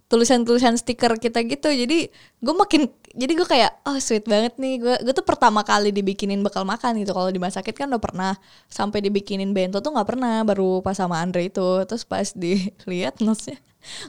tulisan-tulisan 0.07 0.75
stiker 0.75 1.15
kita 1.19 1.43
gitu. 1.47 1.71
Jadi 1.71 2.11
gue 2.43 2.55
makin 2.55 2.91
jadi 3.11 3.33
gue 3.35 3.47
kayak 3.47 3.87
oh 3.87 3.99
sweet 3.99 4.27
banget 4.27 4.59
nih. 4.59 4.83
Gue 4.83 4.95
gue 5.03 5.15
tuh 5.15 5.23
pertama 5.23 5.63
kali 5.63 5.95
dibikinin 5.95 6.43
bekal 6.43 6.67
makan 6.67 6.99
gitu. 6.99 7.15
Kalau 7.15 7.31
di 7.31 7.39
masakin 7.39 7.75
kan 7.75 7.87
udah 7.91 8.03
pernah 8.03 8.33
sampai 8.67 8.99
dibikinin 9.01 9.55
bento 9.55 9.79
tuh 9.79 9.95
nggak 9.95 10.09
pernah 10.11 10.43
baru 10.43 10.83
pas 10.83 10.99
sama 10.99 11.23
Andre 11.23 11.47
itu. 11.47 11.87
Terus 11.87 12.03
pas 12.03 12.27
dilihat 12.35 13.23
notesnya 13.23 13.59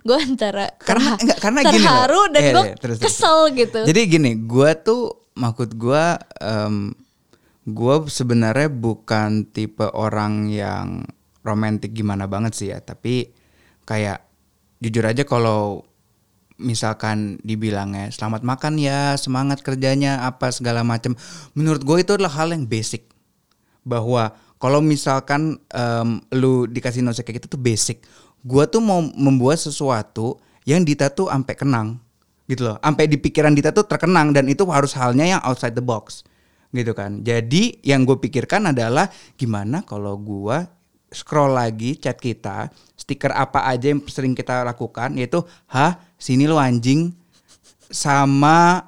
gue 0.04 0.18
antara 0.20 0.68
Karena- 0.84 1.16
terha- 1.16 1.20
enggak, 1.22 1.38
karena 1.40 1.60
gini 1.64 1.72
loh. 1.72 1.80
terharu 1.80 2.22
dan 2.28 2.42
Iya, 2.44 2.52
gue 2.52 2.66
iya, 2.66 2.76
terus, 2.76 2.98
terus, 3.00 3.14
kesel 3.14 3.40
gitu. 3.56 3.80
Jadi 3.88 4.02
gini, 4.04 4.32
gua 4.36 4.70
tuh 4.76 5.02
maksud 5.32 5.70
gua 5.80 6.20
em, 6.44 6.92
gua 7.68 8.02
sebenarnya 8.10 8.74
bukan 8.74 9.46
tipe 9.50 9.86
orang 9.94 10.50
yang 10.50 11.06
romantis 11.46 11.94
gimana 11.94 12.26
banget 12.26 12.54
sih 12.58 12.68
ya, 12.74 12.82
tapi 12.82 13.34
kayak 13.86 14.26
jujur 14.82 15.06
aja 15.06 15.26
kalau 15.26 15.86
misalkan 16.62 17.42
dibilangnya 17.42 18.14
selamat 18.14 18.46
makan 18.46 18.78
ya, 18.78 19.18
semangat 19.18 19.66
kerjanya 19.66 20.26
apa 20.26 20.54
segala 20.54 20.86
macam. 20.86 21.18
Menurut 21.58 21.82
gue 21.82 21.98
itu 22.06 22.14
adalah 22.14 22.34
hal 22.38 22.54
yang 22.54 22.70
basic. 22.70 23.10
Bahwa 23.82 24.38
kalau 24.62 24.78
misalkan 24.78 25.58
em, 25.74 26.22
lu 26.38 26.70
dikasih 26.70 27.02
notes 27.02 27.26
kayak 27.26 27.42
gitu 27.42 27.58
tuh 27.58 27.62
basic. 27.62 28.06
Gua 28.46 28.66
tuh 28.70 28.82
mau 28.82 29.02
membuat 29.02 29.62
sesuatu 29.62 30.38
yang 30.66 30.86
Dita 30.86 31.10
tuh 31.10 31.30
sampai 31.30 31.54
kenang 31.58 31.98
gitu 32.46 32.70
loh. 32.70 32.78
Sampai 32.82 33.10
di 33.10 33.18
pikiran 33.18 33.54
Dita 33.54 33.74
tuh 33.74 33.86
terkenang 33.86 34.34
dan 34.34 34.46
itu 34.50 34.66
harus 34.70 34.94
halnya 34.94 35.26
yang 35.38 35.42
outside 35.42 35.74
the 35.74 35.82
box 35.82 36.26
gitu 36.72 36.96
kan. 36.96 37.20
Jadi 37.22 37.84
yang 37.84 38.08
gue 38.08 38.18
pikirkan 38.18 38.72
adalah 38.72 39.12
gimana 39.36 39.84
kalau 39.84 40.16
gua 40.18 40.64
scroll 41.12 41.52
lagi 41.52 42.00
chat 42.00 42.16
kita, 42.16 42.72
stiker 42.96 43.36
apa 43.36 43.68
aja 43.68 43.92
yang 43.92 44.00
sering 44.08 44.32
kita 44.32 44.64
lakukan 44.64 45.12
yaitu 45.20 45.44
hah 45.68 46.00
sini 46.16 46.48
lo 46.48 46.56
anjing 46.56 47.12
sama 47.92 48.88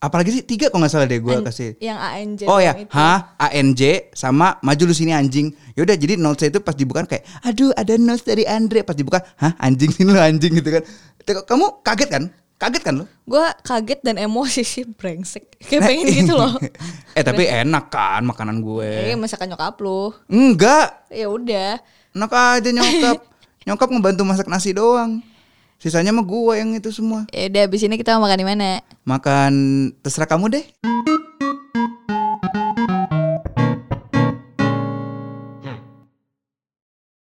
apalagi 0.00 0.32
sih 0.32 0.44
tiga 0.46 0.72
kalau 0.72 0.86
nggak 0.86 0.92
salah 0.94 1.10
deh 1.10 1.20
gue 1.20 1.34
kasih 1.44 1.74
yang 1.82 1.98
ANJ 2.00 2.48
Oh 2.48 2.62
ya, 2.62 2.72
itu. 2.72 2.88
H, 2.88 2.98
ANJ 3.36 3.82
sama 4.16 4.56
maju 4.64 4.82
lu 4.88 4.94
sini 4.94 5.12
anjing. 5.12 5.52
Yaudah 5.74 5.98
jadi 5.98 6.16
notes 6.16 6.48
itu 6.48 6.62
pas 6.62 6.72
dibuka 6.72 7.04
kayak, 7.04 7.26
aduh 7.44 7.74
ada 7.76 7.98
notes 8.00 8.24
dari 8.24 8.48
Andre. 8.48 8.86
Pas 8.86 8.96
dibuka, 8.96 9.20
hah 9.36 9.52
anjing 9.60 9.92
sini 9.92 10.08
lu 10.08 10.16
anjing 10.16 10.54
gitu 10.56 10.70
kan. 10.70 10.82
Kamu 11.44 11.84
kaget 11.84 12.08
kan? 12.08 12.24
Kaget 12.58 12.82
kan 12.82 12.94
lu? 12.98 13.06
gue 13.22 13.44
kaget 13.62 14.00
dan 14.02 14.18
emosi 14.18 14.66
sih 14.66 14.82
brengsek 14.82 15.46
kayak 15.62 15.78
pengen 15.84 16.06
gitu 16.10 16.34
loh 16.34 16.58
eh 17.16 17.22
tapi 17.22 17.46
enak 17.46 17.86
kan 17.86 18.26
makanan 18.26 18.58
gue. 18.58 19.14
eh 19.14 19.14
masakan 19.14 19.54
nyokap 19.54 19.78
lu 19.78 20.10
Enggak, 20.26 21.06
ya 21.06 21.30
udah 21.30 21.78
enak 22.10 22.30
aja 22.34 22.70
nyokap. 22.74 23.18
nyokap 23.68 23.88
ngebantu 23.92 24.22
masak 24.26 24.50
nasi 24.50 24.74
doang. 24.74 25.22
Sisanya 25.78 26.10
mah 26.10 26.26
gue 26.26 26.52
yang 26.58 26.74
itu 26.74 26.90
semua. 26.90 27.30
ya 27.30 27.46
udah 27.46 27.62
abis 27.70 27.86
ini 27.86 27.94
kita 27.94 28.18
mau 28.18 28.26
makan 28.26 28.38
di 28.42 28.46
mana 28.48 28.82
Makan 29.06 29.52
terserah 30.02 30.26
kamu 30.26 30.50
deh. 30.50 30.64